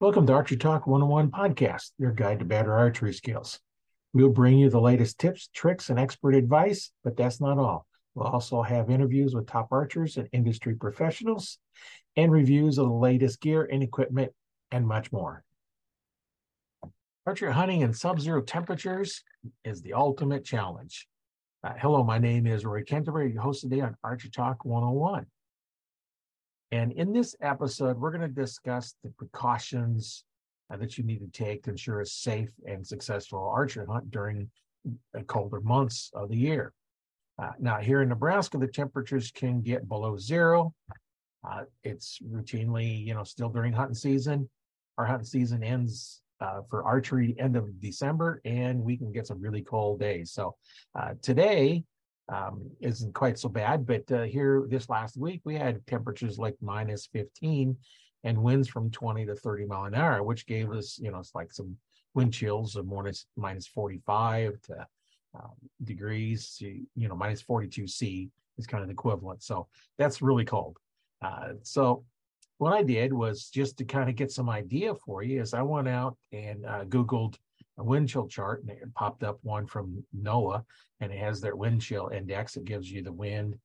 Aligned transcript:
Welcome 0.00 0.26
to 0.28 0.32
Archery 0.32 0.56
Talk 0.56 0.86
101 0.86 1.30
podcast, 1.30 1.90
your 1.98 2.12
guide 2.12 2.38
to 2.38 2.46
better 2.46 2.72
archery 2.72 3.12
skills. 3.12 3.60
We'll 4.14 4.30
bring 4.30 4.56
you 4.56 4.70
the 4.70 4.80
latest 4.80 5.18
tips, 5.18 5.50
tricks, 5.52 5.90
and 5.90 5.98
expert 5.98 6.34
advice, 6.34 6.90
but 7.04 7.18
that's 7.18 7.38
not 7.38 7.58
all. 7.58 7.84
We'll 8.14 8.26
also 8.26 8.62
have 8.62 8.88
interviews 8.88 9.34
with 9.34 9.46
top 9.46 9.68
archers 9.70 10.16
and 10.16 10.26
industry 10.32 10.74
professionals 10.74 11.58
and 12.16 12.32
reviews 12.32 12.78
of 12.78 12.86
the 12.86 12.94
latest 12.94 13.42
gear 13.42 13.68
and 13.70 13.82
equipment 13.82 14.32
and 14.70 14.88
much 14.88 15.12
more. 15.12 15.44
Archery 17.26 17.52
hunting 17.52 17.82
in 17.82 17.92
sub 17.92 18.20
zero 18.20 18.40
temperatures 18.40 19.22
is 19.66 19.82
the 19.82 19.92
ultimate 19.92 20.46
challenge. 20.46 21.08
Uh, 21.62 21.74
hello, 21.78 22.02
my 22.02 22.16
name 22.16 22.46
is 22.46 22.64
Roy 22.64 22.84
Canterbury, 22.84 23.34
your 23.34 23.42
host 23.42 23.60
today 23.60 23.82
on 23.82 23.94
Archery 24.02 24.30
Talk 24.30 24.64
101. 24.64 25.26
And 26.72 26.92
in 26.92 27.12
this 27.12 27.34
episode, 27.40 27.98
we're 27.98 28.12
going 28.12 28.20
to 28.20 28.28
discuss 28.28 28.94
the 29.02 29.10
precautions 29.10 30.24
uh, 30.72 30.76
that 30.76 30.96
you 30.96 31.04
need 31.04 31.20
to 31.20 31.44
take 31.44 31.64
to 31.64 31.70
ensure 31.70 32.00
a 32.00 32.06
safe 32.06 32.50
and 32.66 32.86
successful 32.86 33.40
archery 33.40 33.86
hunt 33.86 34.10
during 34.10 34.48
the 35.12 35.22
colder 35.24 35.60
months 35.60 36.10
of 36.14 36.28
the 36.28 36.36
year. 36.36 36.72
Uh, 37.40 37.52
now, 37.58 37.78
here 37.78 38.02
in 38.02 38.08
Nebraska, 38.08 38.58
the 38.58 38.68
temperatures 38.68 39.30
can 39.30 39.62
get 39.62 39.88
below 39.88 40.16
zero. 40.16 40.72
Uh, 41.48 41.62
it's 41.82 42.18
routinely, 42.20 43.04
you 43.04 43.14
know, 43.14 43.24
still 43.24 43.48
during 43.48 43.72
hunting 43.72 43.94
season. 43.94 44.48
Our 44.98 45.06
hunting 45.06 45.26
season 45.26 45.64
ends 45.64 46.22
uh, 46.40 46.60
for 46.68 46.84
archery 46.84 47.34
end 47.38 47.56
of 47.56 47.80
December, 47.80 48.40
and 48.44 48.80
we 48.80 48.96
can 48.96 49.10
get 49.10 49.26
some 49.26 49.40
really 49.40 49.62
cold 49.62 50.00
days. 50.00 50.32
So 50.32 50.56
uh, 50.94 51.14
today, 51.22 51.82
um, 52.30 52.70
isn't 52.80 53.14
quite 53.14 53.38
so 53.38 53.48
bad. 53.48 53.86
But 53.86 54.10
uh, 54.10 54.22
here 54.22 54.64
this 54.68 54.88
last 54.88 55.16
week, 55.16 55.40
we 55.44 55.56
had 55.56 55.86
temperatures 55.86 56.38
like 56.38 56.56
minus 56.60 57.06
15 57.06 57.76
and 58.24 58.38
winds 58.38 58.68
from 58.68 58.90
20 58.90 59.26
to 59.26 59.34
30 59.34 59.66
mile 59.66 59.84
an 59.84 59.94
hour, 59.94 60.22
which 60.22 60.46
gave 60.46 60.70
us, 60.70 60.98
you 61.02 61.10
know, 61.10 61.18
it's 61.18 61.34
like 61.34 61.52
some 61.52 61.76
wind 62.14 62.32
chills 62.32 62.76
of 62.76 62.86
minus, 62.86 63.26
minus 63.36 63.66
45 63.66 64.60
to 64.62 64.86
um, 65.34 65.52
degrees 65.84 66.56
to, 66.58 66.66
you 66.96 67.08
know, 67.08 67.16
minus 67.16 67.40
42 67.40 67.86
C 67.86 68.30
is 68.58 68.66
kind 68.66 68.82
of 68.82 68.88
the 68.88 68.92
equivalent. 68.92 69.42
So 69.42 69.68
that's 69.98 70.22
really 70.22 70.44
cold. 70.44 70.76
Uh, 71.22 71.52
so 71.62 72.04
what 72.58 72.74
I 72.74 72.82
did 72.82 73.12
was 73.12 73.48
just 73.48 73.78
to 73.78 73.84
kind 73.84 74.10
of 74.10 74.16
get 74.16 74.30
some 74.30 74.50
idea 74.50 74.94
for 74.94 75.22
you 75.22 75.40
is 75.40 75.54
I 75.54 75.62
went 75.62 75.88
out 75.88 76.16
and 76.32 76.66
uh, 76.66 76.84
Googled 76.84 77.36
a 77.80 77.84
wind 77.84 78.08
chill 78.08 78.28
chart 78.28 78.60
and 78.60 78.70
it 78.70 78.94
popped 78.94 79.24
up 79.24 79.38
one 79.42 79.66
from 79.66 80.04
NOAA 80.16 80.62
and 81.00 81.10
it 81.10 81.18
has 81.18 81.40
their 81.40 81.56
wind 81.56 81.80
chill 81.80 82.08
index. 82.08 82.56
It 82.56 82.66
gives 82.66 82.90
you 82.90 83.02
the 83.02 83.12
wind 83.12 83.58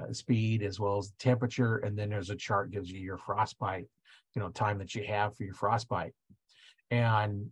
uh, 0.00 0.12
speed 0.12 0.62
as 0.62 0.80
well 0.80 0.98
as 0.98 1.12
temperature. 1.18 1.76
And 1.78 1.96
then 1.96 2.08
there's 2.08 2.30
a 2.30 2.36
chart 2.36 2.70
gives 2.70 2.90
you 2.90 2.98
your 2.98 3.18
frostbite, 3.18 3.86
you 4.34 4.42
know, 4.42 4.48
time 4.48 4.78
that 4.78 4.94
you 4.94 5.04
have 5.04 5.36
for 5.36 5.44
your 5.44 5.54
frostbite. 5.54 6.14
And 6.90 7.50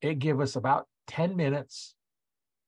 it 0.00 0.20
give 0.20 0.40
us 0.40 0.54
about 0.54 0.86
10 1.08 1.34
minutes 1.34 1.96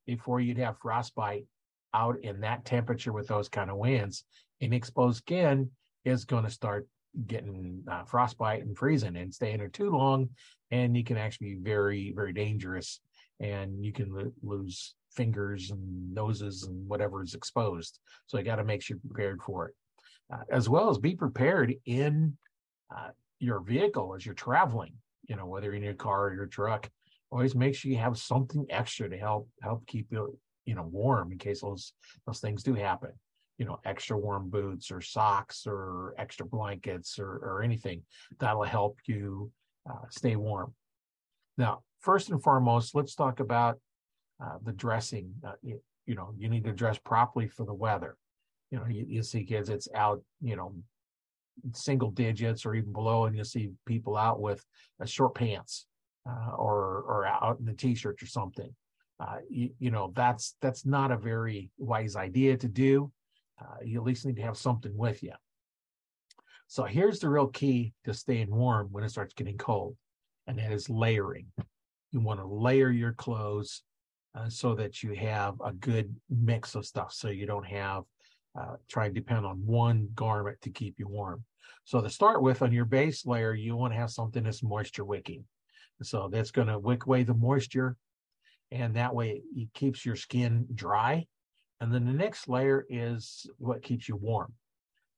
before 0.04 0.40
you'd 0.40 0.58
have 0.58 0.78
frostbite 0.78 1.46
out 1.94 2.18
in 2.22 2.40
that 2.40 2.64
temperature 2.64 3.12
with 3.12 3.28
those 3.28 3.48
kind 3.48 3.70
of 3.70 3.76
winds. 3.76 4.24
And 4.60 4.74
exposed 4.74 5.18
skin 5.18 5.70
is 6.04 6.24
going 6.24 6.44
to 6.44 6.50
start 6.50 6.88
getting 7.26 7.82
uh, 7.90 8.04
frostbite 8.04 8.62
and 8.62 8.76
freezing 8.76 9.16
and 9.16 9.34
staying 9.34 9.58
there 9.58 9.68
too 9.68 9.90
long 9.90 10.28
and 10.70 10.96
you 10.96 11.04
can 11.04 11.16
actually 11.16 11.54
be 11.54 11.60
very 11.60 12.12
very 12.14 12.32
dangerous 12.32 13.00
and 13.40 13.84
you 13.84 13.92
can 13.92 14.12
lo- 14.12 14.32
lose 14.42 14.94
fingers 15.12 15.70
and 15.70 16.14
noses 16.14 16.64
and 16.64 16.88
whatever 16.88 17.22
is 17.22 17.34
exposed. 17.34 17.98
So 18.26 18.38
you 18.38 18.44
got 18.44 18.56
to 18.56 18.64
make 18.64 18.80
sure 18.80 18.96
you're 18.96 19.12
prepared 19.12 19.42
for 19.42 19.68
it. 19.68 19.74
Uh, 20.32 20.44
as 20.52 20.68
well 20.68 20.88
as 20.88 20.98
be 20.98 21.16
prepared 21.16 21.74
in 21.86 22.36
uh, 22.94 23.08
your 23.40 23.60
vehicle 23.60 24.14
as 24.14 24.24
you're 24.24 24.34
traveling 24.34 24.92
you 25.30 25.36
know 25.36 25.46
whether 25.46 25.72
in 25.72 25.82
your 25.82 25.94
car 25.94 26.26
or 26.26 26.34
your 26.34 26.46
truck. 26.46 26.90
Always 27.30 27.54
make 27.54 27.76
sure 27.76 27.90
you 27.90 27.98
have 27.98 28.18
something 28.18 28.66
extra 28.68 29.08
to 29.08 29.16
help 29.16 29.48
help 29.62 29.86
keep 29.86 30.08
you 30.10 30.36
you 30.64 30.74
know 30.74 30.82
warm 30.82 31.30
in 31.32 31.38
case 31.38 31.60
those 31.62 31.92
those 32.26 32.40
things 32.40 32.64
do 32.64 32.74
happen 32.74 33.12
you 33.60 33.66
know 33.66 33.78
extra 33.84 34.18
warm 34.18 34.48
boots 34.48 34.90
or 34.90 35.02
socks 35.02 35.66
or 35.66 36.14
extra 36.18 36.46
blankets 36.46 37.18
or, 37.18 37.28
or 37.28 37.62
anything 37.62 38.02
that'll 38.38 38.64
help 38.64 38.98
you 39.06 39.52
uh, 39.88 40.06
stay 40.08 40.34
warm. 40.34 40.72
Now 41.58 41.82
first 42.00 42.30
and 42.30 42.42
foremost 42.42 42.94
let's 42.94 43.14
talk 43.14 43.38
about 43.38 43.78
uh, 44.42 44.56
the 44.64 44.72
dressing 44.72 45.30
uh, 45.46 45.52
you, 45.62 45.78
you, 46.06 46.14
know 46.14 46.32
you 46.38 46.48
need 46.48 46.64
to 46.64 46.72
dress 46.72 46.98
properly 46.98 47.48
for 47.48 47.66
the 47.66 47.74
weather. 47.74 48.16
You 48.70 48.78
know 48.78 48.86
you, 48.86 49.04
you 49.06 49.22
see 49.22 49.44
kids 49.44 49.68
it's 49.68 49.88
out 49.94 50.22
you 50.40 50.56
know 50.56 50.74
single 51.74 52.10
digits 52.10 52.64
or 52.64 52.74
even 52.74 52.94
below 52.94 53.26
and 53.26 53.36
you 53.36 53.44
see 53.44 53.72
people 53.84 54.16
out 54.16 54.40
with 54.40 54.64
uh, 55.02 55.04
short 55.04 55.34
pants 55.34 55.84
uh, 56.26 56.52
or 56.56 57.04
or 57.06 57.26
out 57.26 57.58
in 57.60 57.68
a 57.68 57.74
t-shirt 57.74 58.22
or 58.22 58.26
something. 58.26 58.74
Uh, 59.20 59.36
you, 59.50 59.68
you, 59.78 59.90
know 59.90 60.14
that's 60.16 60.54
that's 60.62 60.86
not 60.86 61.10
a 61.10 61.16
very 61.18 61.68
wise 61.76 62.16
idea 62.16 62.56
to 62.56 62.66
do 62.66 63.12
uh, 63.60 63.76
you 63.84 64.00
at 64.00 64.06
least 64.06 64.24
need 64.24 64.36
to 64.36 64.42
have 64.42 64.56
something 64.56 64.96
with 64.96 65.22
you. 65.22 65.32
So 66.66 66.84
here's 66.84 67.18
the 67.18 67.28
real 67.28 67.48
key 67.48 67.94
to 68.04 68.14
staying 68.14 68.54
warm 68.54 68.88
when 68.92 69.04
it 69.04 69.10
starts 69.10 69.34
getting 69.34 69.58
cold, 69.58 69.96
and 70.46 70.58
that 70.58 70.72
is 70.72 70.88
layering. 70.88 71.46
You 72.12 72.20
want 72.20 72.40
to 72.40 72.46
layer 72.46 72.90
your 72.90 73.12
clothes 73.12 73.82
uh, 74.36 74.48
so 74.48 74.74
that 74.76 75.02
you 75.02 75.14
have 75.14 75.54
a 75.64 75.72
good 75.72 76.14
mix 76.28 76.74
of 76.76 76.86
stuff, 76.86 77.12
so 77.12 77.28
you 77.28 77.46
don't 77.46 77.66
have 77.66 78.04
uh, 78.58 78.76
try 78.88 79.06
and 79.06 79.14
depend 79.14 79.46
on 79.46 79.66
one 79.66 80.08
garment 80.14 80.60
to 80.62 80.70
keep 80.70 80.94
you 80.98 81.08
warm. 81.08 81.44
So 81.84 82.00
to 82.00 82.10
start 82.10 82.42
with, 82.42 82.62
on 82.62 82.72
your 82.72 82.84
base 82.84 83.26
layer, 83.26 83.52
you 83.54 83.76
want 83.76 83.92
to 83.92 83.98
have 83.98 84.10
something 84.10 84.44
that's 84.44 84.62
moisture 84.62 85.04
wicking. 85.04 85.44
So 86.02 86.28
that's 86.32 86.50
going 86.50 86.68
to 86.68 86.78
wick 86.78 87.06
away 87.06 87.24
the 87.24 87.34
moisture, 87.34 87.96
and 88.70 88.94
that 88.94 89.14
way 89.14 89.42
it 89.56 89.74
keeps 89.74 90.06
your 90.06 90.16
skin 90.16 90.66
dry 90.74 91.26
and 91.80 91.92
then 91.92 92.04
the 92.04 92.12
next 92.12 92.48
layer 92.48 92.86
is 92.88 93.46
what 93.58 93.82
keeps 93.82 94.08
you 94.08 94.16
warm. 94.16 94.52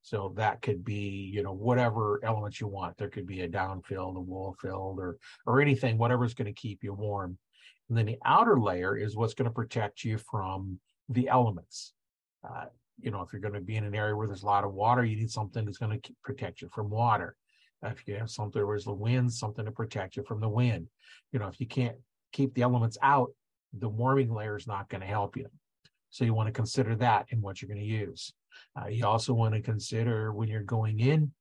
So 0.02 0.32
that 0.36 0.62
could 0.62 0.84
be, 0.84 1.30
you 1.32 1.42
know, 1.42 1.52
whatever 1.52 2.20
elements 2.24 2.60
you 2.60 2.66
want. 2.66 2.96
There 2.96 3.08
could 3.08 3.26
be 3.26 3.42
a 3.42 3.48
down 3.48 3.82
filled, 3.82 4.16
a 4.16 4.20
wool 4.20 4.56
filled, 4.60 4.98
or 4.98 5.18
or 5.46 5.60
anything, 5.60 5.96
whatever's 5.96 6.34
going 6.34 6.52
to 6.52 6.60
keep 6.60 6.82
you 6.82 6.92
warm. 6.92 7.38
And 7.88 7.96
then 7.96 8.06
the 8.06 8.18
outer 8.24 8.58
layer 8.58 8.96
is 8.96 9.16
what's 9.16 9.34
going 9.34 9.48
to 9.48 9.54
protect 9.54 10.04
you 10.04 10.18
from 10.18 10.80
the 11.08 11.28
elements. 11.28 11.92
Uh, 12.42 12.64
you 13.00 13.10
know, 13.10 13.22
if 13.22 13.32
you're 13.32 13.40
going 13.40 13.54
to 13.54 13.60
be 13.60 13.76
in 13.76 13.84
an 13.84 13.94
area 13.94 14.16
where 14.16 14.26
there's 14.26 14.42
a 14.42 14.46
lot 14.46 14.64
of 14.64 14.72
water, 14.72 15.04
you 15.04 15.16
need 15.16 15.30
something 15.30 15.64
that's 15.64 15.78
going 15.78 16.00
to 16.00 16.12
protect 16.24 16.62
you 16.62 16.68
from 16.72 16.90
water. 16.90 17.36
If 17.82 18.06
you 18.06 18.14
have 18.14 18.30
something 18.30 18.64
where 18.64 18.74
there's 18.76 18.84
the 18.84 18.92
wind, 18.92 19.32
something 19.32 19.64
to 19.64 19.72
protect 19.72 20.16
you 20.16 20.22
from 20.22 20.40
the 20.40 20.48
wind. 20.48 20.86
You 21.32 21.38
know, 21.38 21.48
if 21.48 21.60
you 21.60 21.66
can't 21.66 21.96
keep 22.32 22.54
the 22.54 22.62
elements 22.62 22.96
out, 23.02 23.32
the 23.76 23.88
warming 23.88 24.32
layer 24.32 24.56
is 24.56 24.66
not 24.66 24.88
going 24.88 25.00
to 25.00 25.06
help 25.06 25.36
you. 25.36 25.48
So 26.12 26.24
you 26.24 26.34
want 26.34 26.46
to 26.46 26.52
consider 26.52 26.94
that 26.96 27.26
in 27.30 27.40
what 27.40 27.60
you're 27.60 27.70
going 27.70 27.80
to 27.80 27.86
use. 27.86 28.32
Uh, 28.78 28.88
you 28.88 29.06
also 29.06 29.32
want 29.32 29.54
to 29.54 29.62
consider 29.62 30.32
when 30.32 30.46
you're 30.48 30.62
going 30.62 31.00
in, 31.00 31.32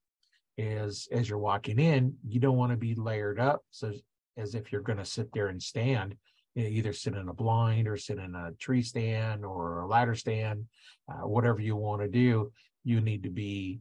is 0.58 1.10
as 1.12 1.28
you're 1.28 1.40
walking 1.40 1.78
in, 1.78 2.16
you 2.26 2.40
don't 2.40 2.58
want 2.58 2.72
to 2.72 2.78
be 2.78 2.96
layered 2.96 3.40
up 3.40 3.64
so 3.70 3.92
as 4.38 4.56
if 4.56 4.72
you're 4.72 4.82
going 4.82 4.98
to 4.98 5.06
sit 5.06 5.32
there 5.34 5.48
and 5.48 5.62
stand. 5.62 6.16
You 6.56 6.64
know, 6.64 6.70
either 6.70 6.94
sit 6.94 7.16
in 7.16 7.28
a 7.28 7.34
blind 7.34 7.88
or 7.88 7.98
sit 7.98 8.18
in 8.18 8.34
a 8.34 8.52
tree 8.60 8.82
stand 8.82 9.46
or 9.46 9.82
a 9.82 9.88
ladder 9.88 10.16
stand, 10.16 10.66
uh, 11.10 11.28
whatever 11.28 11.60
you 11.60 11.76
want 11.76 12.02
to 12.02 12.08
do. 12.08 12.52
You 12.84 13.02
need 13.02 13.24
to 13.24 13.30
be 13.30 13.80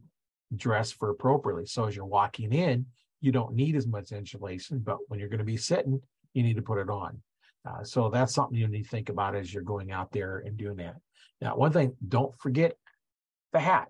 dressed 0.55 0.95
for 0.95 1.09
appropriately. 1.09 1.65
So 1.65 1.85
as 1.85 1.95
you're 1.95 2.05
walking 2.05 2.51
in, 2.53 2.85
you 3.21 3.31
don't 3.31 3.55
need 3.55 3.75
as 3.75 3.87
much 3.87 4.11
insulation, 4.11 4.79
but 4.79 4.97
when 5.07 5.19
you're 5.19 5.29
going 5.29 5.39
to 5.39 5.45
be 5.45 5.57
sitting, 5.57 6.01
you 6.33 6.43
need 6.43 6.55
to 6.55 6.61
put 6.61 6.79
it 6.79 6.89
on. 6.89 7.21
Uh, 7.67 7.83
so 7.83 8.09
that's 8.09 8.33
something 8.33 8.57
you 8.57 8.67
need 8.67 8.83
to 8.83 8.89
think 8.89 9.09
about 9.09 9.35
as 9.35 9.53
you're 9.53 9.63
going 9.63 9.91
out 9.91 10.11
there 10.11 10.39
and 10.45 10.57
doing 10.57 10.77
that. 10.77 10.95
Now, 11.41 11.55
one 11.55 11.71
thing, 11.71 11.95
don't 12.07 12.35
forget 12.39 12.75
the 13.53 13.59
hat. 13.59 13.89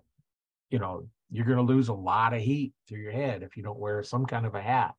You 0.70 0.78
know, 0.78 1.06
you're 1.30 1.46
going 1.46 1.64
to 1.66 1.72
lose 1.72 1.88
a 1.88 1.94
lot 1.94 2.34
of 2.34 2.40
heat 2.40 2.72
through 2.88 3.00
your 3.00 3.12
head 3.12 3.42
if 3.42 3.56
you 3.56 3.62
don't 3.62 3.78
wear 3.78 4.02
some 4.02 4.26
kind 4.26 4.46
of 4.46 4.54
a 4.54 4.62
hat. 4.62 4.94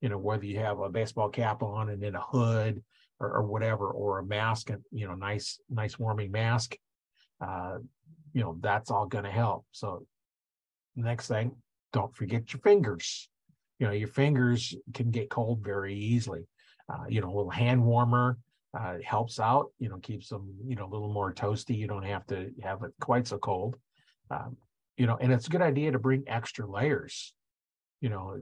You 0.00 0.08
know, 0.08 0.18
whether 0.18 0.44
you 0.44 0.58
have 0.58 0.78
a 0.80 0.88
baseball 0.88 1.28
cap 1.28 1.62
on 1.62 1.90
and 1.90 2.02
then 2.02 2.14
a 2.14 2.20
hood 2.20 2.82
or, 3.20 3.30
or 3.32 3.42
whatever, 3.42 3.90
or 3.90 4.18
a 4.20 4.24
mask, 4.24 4.70
and 4.70 4.82
you 4.92 5.06
know, 5.06 5.14
nice, 5.14 5.60
nice 5.68 5.98
warming 5.98 6.30
mask. 6.30 6.76
Uh, 7.40 7.78
you 8.32 8.42
know, 8.42 8.56
that's 8.60 8.90
all 8.90 9.06
going 9.06 9.24
to 9.24 9.30
help. 9.30 9.64
So, 9.72 10.06
next 10.94 11.26
thing, 11.26 11.52
don't 11.92 12.14
forget 12.14 12.52
your 12.52 12.60
fingers. 12.60 13.28
You 13.80 13.86
know, 13.86 13.92
your 13.92 14.08
fingers 14.08 14.74
can 14.94 15.10
get 15.10 15.30
cold 15.30 15.64
very 15.64 15.94
easily. 15.94 16.46
Uh, 16.88 17.04
you 17.08 17.20
know, 17.20 17.28
a 17.28 17.36
little 17.36 17.50
hand 17.50 17.82
warmer 17.84 18.38
uh, 18.78 18.96
helps 19.04 19.40
out. 19.40 19.72
You 19.78 19.88
know, 19.88 19.98
keeps 19.98 20.28
them 20.28 20.54
you 20.66 20.76
know 20.76 20.86
a 20.86 20.92
little 20.92 21.12
more 21.12 21.32
toasty. 21.32 21.76
You 21.76 21.86
don't 21.86 22.04
have 22.04 22.26
to 22.28 22.50
have 22.62 22.82
it 22.82 22.92
quite 23.00 23.26
so 23.26 23.38
cold. 23.38 23.76
Um, 24.30 24.56
you 24.96 25.06
know, 25.06 25.16
and 25.20 25.32
it's 25.32 25.46
a 25.46 25.50
good 25.50 25.62
idea 25.62 25.92
to 25.92 25.98
bring 25.98 26.24
extra 26.26 26.66
layers. 26.66 27.32
You 28.00 28.10
know, 28.10 28.40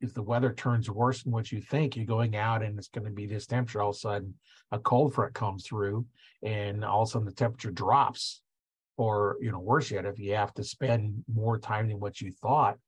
if 0.00 0.14
the 0.14 0.22
weather 0.22 0.52
turns 0.52 0.90
worse 0.90 1.22
than 1.22 1.32
what 1.32 1.52
you 1.52 1.60
think, 1.60 1.96
you're 1.96 2.04
going 2.04 2.36
out 2.36 2.62
and 2.62 2.78
it's 2.78 2.88
going 2.88 3.04
to 3.04 3.10
be 3.10 3.26
this 3.26 3.46
temperature. 3.46 3.80
All 3.80 3.90
of 3.90 3.96
a 3.96 3.98
sudden, 3.98 4.34
a 4.72 4.78
cold 4.78 5.14
front 5.14 5.34
comes 5.34 5.66
through, 5.66 6.06
and 6.42 6.84
all 6.84 7.02
of 7.02 7.08
a 7.08 7.10
sudden 7.12 7.26
the 7.26 7.32
temperature 7.32 7.70
drops. 7.70 8.42
Or 8.98 9.38
you 9.40 9.50
know, 9.50 9.58
worse 9.58 9.90
yet, 9.90 10.04
if 10.04 10.18
you 10.18 10.34
have 10.34 10.52
to 10.54 10.64
spend 10.64 11.24
more 11.32 11.58
time 11.58 11.88
than 11.88 11.98
what 11.98 12.20
you 12.20 12.30
thought 12.30 12.78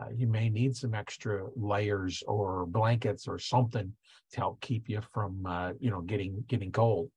uh, 0.00 0.06
you 0.14 0.26
may 0.26 0.48
need 0.48 0.74
some 0.76 0.94
extra 0.94 1.46
layers 1.54 2.22
or 2.26 2.66
blankets 2.66 3.28
or 3.28 3.38
something 3.38 3.92
to 4.32 4.36
help 4.36 4.60
keep 4.60 4.88
you 4.88 5.00
from 5.12 5.46
uh, 5.46 5.72
you 5.78 5.90
know 5.90 6.00
getting 6.00 6.44
getting 6.48 6.72
cold. 6.72 7.10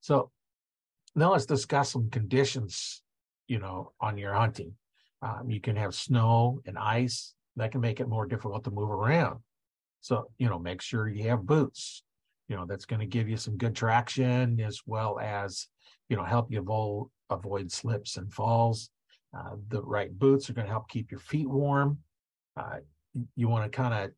So 0.00 0.30
now 1.14 1.32
let's 1.32 1.46
discuss 1.46 1.92
some 1.92 2.10
conditions 2.10 3.02
you 3.46 3.58
know 3.58 3.92
on 4.00 4.18
your 4.18 4.34
hunting. 4.34 4.74
Um, 5.22 5.50
you 5.50 5.60
can 5.60 5.76
have 5.76 5.94
snow 5.94 6.60
and 6.66 6.78
ice 6.78 7.34
that 7.56 7.72
can 7.72 7.80
make 7.80 8.00
it 8.00 8.08
more 8.08 8.26
difficult 8.26 8.64
to 8.64 8.70
move 8.70 8.90
around. 8.90 9.40
So 10.00 10.30
you 10.38 10.48
know 10.48 10.58
make 10.58 10.82
sure 10.82 11.08
you 11.08 11.28
have 11.28 11.46
boots. 11.46 12.02
You 12.48 12.56
know 12.56 12.66
that's 12.66 12.86
going 12.86 13.00
to 13.00 13.06
give 13.06 13.28
you 13.28 13.36
some 13.36 13.56
good 13.56 13.76
traction 13.76 14.60
as 14.60 14.80
well 14.86 15.20
as 15.20 15.68
you 16.08 16.16
know 16.16 16.24
help 16.24 16.50
you 16.50 16.58
avoid 16.58 17.06
avoid 17.30 17.70
slips 17.70 18.16
and 18.16 18.32
falls. 18.32 18.90
Uh, 19.36 19.56
the 19.68 19.82
right 19.82 20.16
boots 20.18 20.50
are 20.50 20.54
going 20.54 20.66
to 20.66 20.72
help 20.72 20.88
keep 20.88 21.10
your 21.10 21.20
feet 21.20 21.48
warm. 21.48 21.98
Uh, 22.56 22.78
you 23.36 23.48
want 23.48 23.70
to 23.70 23.76
kind 23.76 23.94
of, 23.94 24.10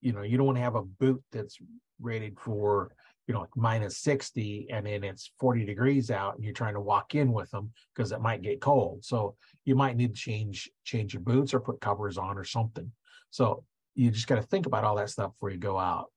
you 0.00 0.12
know, 0.12 0.22
you 0.22 0.36
don't 0.36 0.46
want 0.46 0.56
to 0.56 0.62
have 0.62 0.74
a 0.74 0.82
boot 0.82 1.22
that's 1.32 1.58
rated 2.00 2.38
for, 2.38 2.90
you 3.26 3.34
know, 3.34 3.40
like 3.40 3.56
minus 3.56 3.98
60 3.98 4.68
and 4.70 4.86
then 4.86 5.04
it's 5.04 5.30
40 5.38 5.64
degrees 5.64 6.10
out 6.10 6.36
and 6.36 6.44
you're 6.44 6.54
trying 6.54 6.74
to 6.74 6.80
walk 6.80 7.14
in 7.14 7.32
with 7.32 7.50
them 7.50 7.72
because 7.94 8.12
it 8.12 8.20
might 8.20 8.42
get 8.42 8.60
cold. 8.60 9.04
So 9.04 9.36
you 9.64 9.74
might 9.74 9.96
need 9.96 10.14
to 10.14 10.20
change 10.20 10.70
change 10.84 11.12
your 11.12 11.22
boots 11.22 11.52
or 11.52 11.60
put 11.60 11.80
covers 11.80 12.16
on 12.16 12.38
or 12.38 12.44
something. 12.44 12.90
So 13.30 13.64
you 13.94 14.10
just 14.10 14.26
got 14.26 14.36
to 14.36 14.42
think 14.42 14.66
about 14.66 14.84
all 14.84 14.96
that 14.96 15.10
stuff 15.10 15.32
before 15.32 15.50
you 15.50 15.58
go 15.58 15.78
out. 15.78 16.10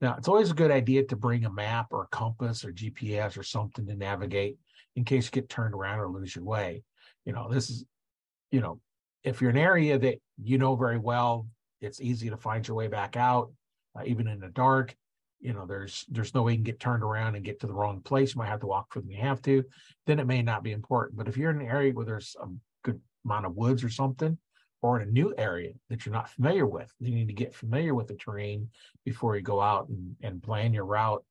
Now, 0.00 0.16
it's 0.16 0.28
always 0.28 0.50
a 0.50 0.54
good 0.54 0.70
idea 0.70 1.04
to 1.04 1.16
bring 1.16 1.44
a 1.44 1.52
map 1.52 1.88
or 1.90 2.04
a 2.04 2.08
compass 2.08 2.64
or 2.64 2.72
GPS 2.72 3.36
or 3.36 3.42
something 3.42 3.86
to 3.86 3.94
navigate 3.94 4.56
in 4.96 5.04
case 5.04 5.26
you 5.26 5.30
get 5.30 5.50
turned 5.50 5.74
around 5.74 5.98
or 5.98 6.08
lose 6.08 6.34
your 6.34 6.44
way 6.44 6.82
you 7.24 7.32
know 7.32 7.48
this 7.50 7.70
is 7.70 7.84
you 8.50 8.60
know 8.60 8.80
if 9.24 9.40
you're 9.40 9.50
an 9.50 9.56
area 9.56 9.98
that 9.98 10.18
you 10.42 10.58
know 10.58 10.74
very 10.76 10.98
well 10.98 11.46
it's 11.80 12.00
easy 12.00 12.30
to 12.30 12.36
find 12.36 12.66
your 12.66 12.76
way 12.76 12.88
back 12.88 13.16
out 13.16 13.52
uh, 13.98 14.02
even 14.04 14.28
in 14.28 14.40
the 14.40 14.48
dark 14.48 14.94
you 15.40 15.52
know 15.52 15.66
there's 15.66 16.04
there's 16.08 16.34
no 16.34 16.42
way 16.42 16.52
you 16.52 16.58
can 16.58 16.64
get 16.64 16.80
turned 16.80 17.02
around 17.02 17.34
and 17.34 17.44
get 17.44 17.60
to 17.60 17.66
the 17.66 17.72
wrong 17.72 18.00
place 18.00 18.34
you 18.34 18.38
might 18.38 18.48
have 18.48 18.60
to 18.60 18.66
walk 18.66 18.92
further 18.92 19.06
than 19.06 19.16
you 19.16 19.20
have 19.20 19.40
to 19.42 19.64
then 20.06 20.18
it 20.18 20.26
may 20.26 20.42
not 20.42 20.62
be 20.62 20.72
important. 20.72 21.16
But 21.16 21.28
if 21.28 21.36
you're 21.36 21.50
in 21.50 21.60
an 21.60 21.66
area 21.66 21.92
where 21.92 22.04
there's 22.06 22.36
a 22.42 22.46
good 22.82 23.00
amount 23.24 23.46
of 23.46 23.56
woods 23.56 23.84
or 23.84 23.88
something 23.88 24.36
or 24.82 25.00
in 25.00 25.08
a 25.08 25.12
new 25.12 25.34
area 25.36 25.72
that 25.88 26.04
you're 26.04 26.14
not 26.14 26.30
familiar 26.30 26.66
with 26.66 26.92
you 26.98 27.14
need 27.14 27.28
to 27.28 27.34
get 27.34 27.54
familiar 27.54 27.94
with 27.94 28.08
the 28.08 28.14
terrain 28.14 28.68
before 29.04 29.36
you 29.36 29.42
go 29.42 29.60
out 29.60 29.88
and, 29.88 30.16
and 30.22 30.42
plan 30.42 30.72
your 30.72 30.84
route. 30.84 31.24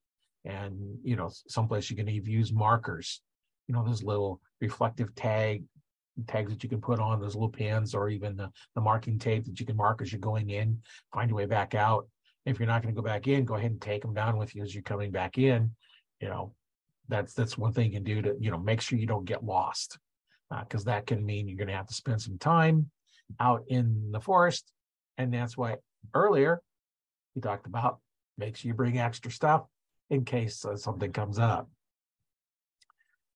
And 0.45 0.97
you 1.03 1.15
know 1.15 1.29
someplace 1.47 1.89
you 1.89 1.95
can 1.95 2.09
even 2.09 2.31
use 2.31 2.53
markers 2.53 3.21
you 3.67 3.75
know 3.75 3.83
those 3.83 4.03
little 4.03 4.39
reflective 4.61 5.13
tag 5.13 5.63
tags 6.27 6.51
that 6.51 6.63
you 6.63 6.69
can 6.69 6.81
put 6.81 6.99
on 6.99 7.19
those 7.19 7.35
little 7.35 7.49
pins 7.49 7.95
or 7.95 8.09
even 8.09 8.35
the, 8.35 8.49
the 8.75 8.81
marking 8.81 9.17
tape 9.17 9.45
that 9.45 9.59
you 9.59 9.65
can 9.65 9.77
mark 9.77 10.01
as 10.01 10.11
you're 10.11 10.19
going 10.19 10.49
in, 10.49 10.79
find 11.13 11.29
your 11.29 11.37
way 11.37 11.45
back 11.45 11.75
out. 11.75 12.07
If 12.45 12.59
you're 12.59 12.67
not 12.67 12.81
going 12.81 12.93
to 12.93 13.01
go 13.01 13.05
back 13.05 13.27
in, 13.27 13.45
go 13.45 13.55
ahead 13.55 13.71
and 13.71 13.81
take 13.81 14.01
them 14.01 14.13
down 14.13 14.37
with 14.37 14.55
you 14.55 14.63
as 14.63 14.73
you're 14.73 14.81
coming 14.83 15.11
back 15.11 15.37
in. 15.37 15.71
You 16.19 16.29
know, 16.29 16.53
that's 17.07 17.33
that's 17.33 17.57
one 17.57 17.73
thing 17.73 17.87
you 17.87 17.97
can 17.97 18.03
do 18.03 18.21
to 18.21 18.35
you 18.39 18.51
know 18.51 18.57
make 18.57 18.81
sure 18.81 18.97
you 18.97 19.07
don't 19.07 19.25
get 19.25 19.43
lost, 19.43 19.97
because 20.49 20.87
uh, 20.87 20.91
that 20.91 21.05
can 21.07 21.25
mean 21.25 21.47
you're 21.47 21.57
going 21.57 21.67
to 21.67 21.75
have 21.75 21.87
to 21.87 21.93
spend 21.93 22.21
some 22.21 22.37
time 22.37 22.89
out 23.39 23.63
in 23.67 24.11
the 24.11 24.19
forest, 24.19 24.71
and 25.17 25.33
that's 25.33 25.57
why 25.57 25.75
earlier 26.13 26.61
we 27.35 27.41
talked 27.41 27.67
about 27.67 27.99
make 28.37 28.55
sure 28.55 28.69
you 28.69 28.73
bring 28.73 28.99
extra 28.99 29.31
stuff 29.31 29.65
in 30.09 30.25
case 30.25 30.65
uh, 30.65 30.75
something 30.75 31.11
comes 31.11 31.37
up. 31.37 31.69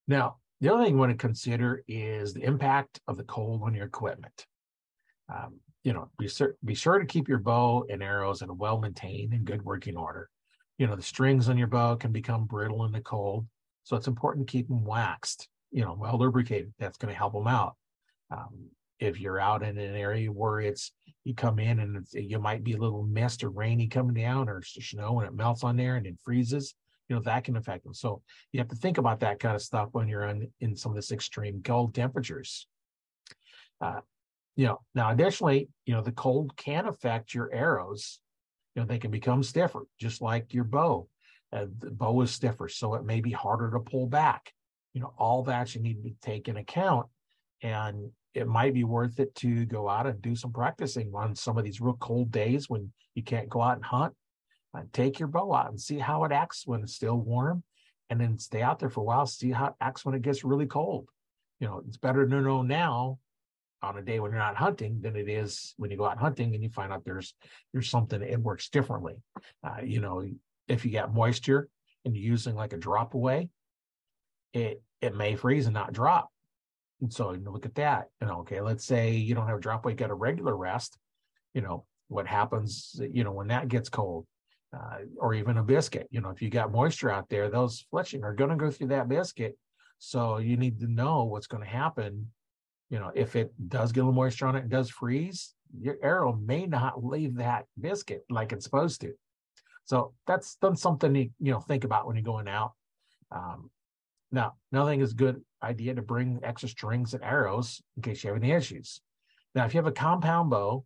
Now, 0.07 0.37
the 0.63 0.73
other 0.73 0.85
thing 0.85 0.93
you 0.93 0.97
want 0.97 1.11
to 1.11 1.17
consider 1.17 1.83
is 1.89 2.33
the 2.33 2.43
impact 2.43 3.01
of 3.09 3.17
the 3.17 3.23
cold 3.25 3.63
on 3.63 3.75
your 3.75 3.85
equipment. 3.85 4.45
Um, 5.27 5.59
you 5.83 5.91
know, 5.91 6.09
be, 6.17 6.29
sur- 6.29 6.55
be 6.63 6.73
sure 6.73 6.99
to 6.99 7.05
keep 7.05 7.27
your 7.27 7.39
bow 7.39 7.85
and 7.89 8.01
arrows 8.01 8.41
in 8.41 8.57
well 8.57 8.79
maintained 8.79 9.33
and 9.33 9.43
good 9.43 9.61
working 9.61 9.97
order. 9.97 10.29
You 10.77 10.87
know, 10.87 10.95
the 10.95 11.01
strings 11.01 11.49
on 11.49 11.57
your 11.57 11.67
bow 11.67 11.97
can 11.97 12.13
become 12.13 12.45
brittle 12.45 12.85
in 12.85 12.93
the 12.93 13.01
cold, 13.01 13.45
so 13.83 13.97
it's 13.97 14.07
important 14.07 14.47
to 14.47 14.51
keep 14.53 14.69
them 14.69 14.85
waxed, 14.85 15.49
you 15.71 15.83
know, 15.83 15.97
well 15.99 16.17
lubricated. 16.17 16.73
That's 16.79 16.97
going 16.97 17.13
to 17.13 17.17
help 17.17 17.33
them 17.33 17.47
out. 17.47 17.75
Um, 18.31 18.69
if 18.99 19.19
you're 19.19 19.41
out 19.41 19.63
in 19.63 19.77
an 19.77 19.97
area 19.97 20.31
where 20.31 20.61
it's 20.61 20.93
you 21.25 21.35
come 21.35 21.59
in 21.59 21.81
and 21.81 22.07
you 22.13 22.39
might 22.39 22.63
be 22.63 22.71
a 22.71 22.79
little 22.79 23.03
mist 23.03 23.43
or 23.43 23.49
rainy 23.49 23.87
coming 23.87 24.13
down 24.13 24.47
or 24.47 24.61
snow 24.63 25.19
and 25.19 25.27
it 25.27 25.35
melts 25.35 25.65
on 25.65 25.75
there 25.75 25.97
and 25.97 26.07
it 26.07 26.15
freezes, 26.23 26.73
you 27.13 27.19
know 27.19 27.23
that 27.25 27.43
can 27.43 27.57
affect 27.57 27.83
them. 27.83 27.93
So 27.93 28.23
you 28.51 28.59
have 28.59 28.69
to 28.69 28.75
think 28.75 28.97
about 28.97 29.19
that 29.19 29.39
kind 29.39 29.55
of 29.55 29.61
stuff 29.61 29.89
when 29.91 30.07
you're 30.07 30.23
in, 30.23 30.51
in 30.61 30.75
some 30.75 30.91
of 30.91 30.95
this 30.95 31.11
extreme 31.11 31.61
cold 31.63 31.93
temperatures. 31.93 32.65
Uh, 33.79 34.01
you 34.55 34.65
know 34.65 34.79
now 34.95 35.11
additionally 35.11 35.67
you 35.85 35.93
know 35.93 36.01
the 36.01 36.11
cold 36.11 36.57
can 36.57 36.87
affect 36.87 37.35
your 37.35 37.53
arrows. 37.53 38.19
You 38.75 38.81
know 38.81 38.87
they 38.87 38.97
can 38.97 39.11
become 39.11 39.43
stiffer 39.43 39.83
just 39.99 40.23
like 40.23 40.55
your 40.55 40.63
bow. 40.63 41.07
Uh, 41.51 41.67
the 41.77 41.91
bow 41.91 42.19
is 42.21 42.31
stiffer 42.31 42.67
so 42.67 42.95
it 42.95 43.05
may 43.05 43.21
be 43.21 43.31
harder 43.31 43.69
to 43.69 43.79
pull 43.79 44.07
back. 44.07 44.51
You 44.95 45.01
know 45.01 45.13
all 45.19 45.43
that 45.43 45.75
you 45.75 45.81
need 45.81 46.01
to 46.03 46.15
take 46.23 46.47
in 46.47 46.57
account 46.57 47.05
and 47.61 48.09
it 48.33 48.47
might 48.47 48.73
be 48.73 48.83
worth 48.83 49.19
it 49.19 49.35
to 49.35 49.65
go 49.65 49.87
out 49.87 50.07
and 50.07 50.19
do 50.23 50.35
some 50.35 50.51
practicing 50.51 51.11
on 51.13 51.35
some 51.35 51.59
of 51.59 51.63
these 51.63 51.79
real 51.79 51.97
cold 51.99 52.31
days 52.31 52.71
when 52.71 52.91
you 53.13 53.21
can't 53.21 53.49
go 53.49 53.61
out 53.61 53.75
and 53.75 53.85
hunt 53.85 54.15
take 54.91 55.19
your 55.19 55.27
bow 55.27 55.53
out 55.53 55.69
and 55.69 55.79
see 55.79 55.99
how 55.99 56.23
it 56.23 56.31
acts 56.31 56.65
when 56.65 56.81
it's 56.81 56.95
still 56.95 57.17
warm 57.17 57.63
and 58.09 58.19
then 58.19 58.37
stay 58.37 58.61
out 58.61 58.79
there 58.79 58.89
for 58.89 59.01
a 59.01 59.03
while 59.03 59.25
see 59.25 59.51
how 59.51 59.67
it 59.67 59.73
acts 59.79 60.05
when 60.05 60.15
it 60.15 60.21
gets 60.21 60.43
really 60.43 60.65
cold. 60.65 61.07
You 61.59 61.67
know 61.67 61.83
it's 61.87 61.97
better 61.97 62.27
to 62.27 62.41
know 62.41 62.61
now 62.61 63.19
on 63.81 63.97
a 63.97 64.01
day 64.01 64.19
when 64.19 64.31
you're 64.31 64.39
not 64.39 64.55
hunting 64.55 65.01
than 65.01 65.15
it 65.15 65.29
is 65.29 65.73
when 65.77 65.91
you 65.91 65.97
go 65.97 66.05
out 66.05 66.17
hunting 66.17 66.53
and 66.53 66.63
you 66.63 66.69
find 66.69 66.91
out 66.91 67.05
there's 67.05 67.33
there's 67.71 67.89
something 67.89 68.21
it 68.21 68.39
works 68.39 68.69
differently. 68.69 69.15
Uh, 69.63 69.81
you 69.83 70.01
know 70.01 70.25
if 70.67 70.85
you 70.85 70.91
got 70.91 71.13
moisture 71.13 71.69
and 72.05 72.15
you're 72.15 72.31
using 72.31 72.55
like 72.55 72.73
a 72.73 72.77
drop 72.77 73.13
away 73.13 73.49
it 74.53 74.81
it 75.01 75.15
may 75.15 75.35
freeze 75.35 75.65
and 75.65 75.73
not 75.73 75.93
drop. 75.93 76.29
And 77.01 77.13
so 77.13 77.33
you 77.33 77.39
know, 77.39 77.51
look 77.51 77.65
at 77.65 77.75
that. 77.75 78.07
Know 78.21 78.39
okay 78.39 78.61
let's 78.61 78.85
say 78.85 79.11
you 79.11 79.35
don't 79.35 79.47
have 79.47 79.57
a 79.57 79.61
drop 79.61 79.85
away 79.85 79.93
got 79.93 80.09
a 80.09 80.15
regular 80.15 80.55
rest 80.55 80.97
you 81.53 81.61
know 81.61 81.85
what 82.07 82.27
happens 82.27 82.99
you 83.11 83.23
know 83.23 83.31
when 83.31 83.47
that 83.47 83.67
gets 83.67 83.89
cold 83.89 84.25
uh, 84.73 84.97
or 85.17 85.33
even 85.33 85.57
a 85.57 85.63
biscuit. 85.63 86.07
You 86.11 86.21
know, 86.21 86.29
if 86.29 86.41
you 86.41 86.49
got 86.49 86.71
moisture 86.71 87.11
out 87.11 87.29
there, 87.29 87.49
those 87.49 87.85
fletching 87.93 88.23
are 88.23 88.33
going 88.33 88.49
to 88.49 88.55
go 88.55 88.71
through 88.71 88.87
that 88.87 89.07
biscuit. 89.07 89.57
So 89.99 90.37
you 90.37 90.57
need 90.57 90.79
to 90.79 90.87
know 90.87 91.23
what's 91.23 91.47
going 91.47 91.63
to 91.63 91.69
happen. 91.69 92.31
You 92.89 92.99
know, 92.99 93.11
if 93.15 93.35
it 93.35 93.53
does 93.69 93.91
get 93.91 94.01
a 94.01 94.03
little 94.03 94.13
moisture 94.13 94.47
on 94.47 94.55
it 94.55 94.61
and 94.61 94.69
does 94.69 94.89
freeze, 94.89 95.53
your 95.79 95.97
arrow 96.03 96.33
may 96.33 96.65
not 96.65 97.03
leave 97.03 97.35
that 97.35 97.65
biscuit 97.79 98.23
like 98.29 98.51
it's 98.51 98.65
supposed 98.65 99.01
to. 99.01 99.13
So 99.85 100.13
that's 100.27 100.57
that's 100.61 100.81
something 100.81 101.13
to 101.13 101.21
you 101.21 101.51
know 101.51 101.59
think 101.59 101.83
about 101.83 102.07
when 102.07 102.15
you're 102.15 102.23
going 102.23 102.47
out. 102.47 102.73
Um, 103.31 103.69
now, 104.31 104.53
another 104.71 104.91
thing 104.91 105.01
is 105.01 105.13
good 105.13 105.41
idea 105.61 105.93
to 105.95 106.01
bring 106.01 106.39
extra 106.43 106.69
strings 106.69 107.13
and 107.13 107.23
arrows 107.23 107.81
in 107.95 108.03
case 108.03 108.23
you 108.23 108.29
have 108.29 108.41
any 108.41 108.51
issues. 108.51 109.01
Now, 109.55 109.65
if 109.65 109.73
you 109.73 109.77
have 109.77 109.87
a 109.87 109.91
compound 109.91 110.49
bow, 110.49 110.85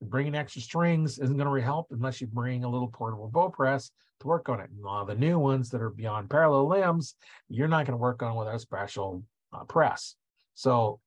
bringing 0.00 0.34
extra 0.34 0.62
strings 0.62 1.18
isn't 1.18 1.36
going 1.36 1.46
to 1.46 1.52
really 1.52 1.64
help 1.64 1.88
unless 1.90 2.20
you 2.20 2.26
bring 2.26 2.64
a 2.64 2.68
little 2.68 2.88
portable 2.88 3.28
bow 3.28 3.48
press 3.48 3.90
to 4.20 4.26
work 4.26 4.48
on 4.48 4.60
it. 4.60 4.70
And 4.70 4.84
a 4.84 4.86
lot 4.86 5.02
of 5.02 5.08
the 5.08 5.14
new 5.14 5.38
ones 5.38 5.70
that 5.70 5.82
are 5.82 5.90
beyond 5.90 6.30
parallel 6.30 6.68
limbs, 6.68 7.14
you're 7.48 7.68
not 7.68 7.86
going 7.86 7.96
to 7.96 8.02
work 8.02 8.22
on 8.22 8.36
with 8.36 8.48
a 8.48 8.58
special 8.58 9.22
uh, 9.52 9.64
press. 9.64 10.14
So 10.54 11.00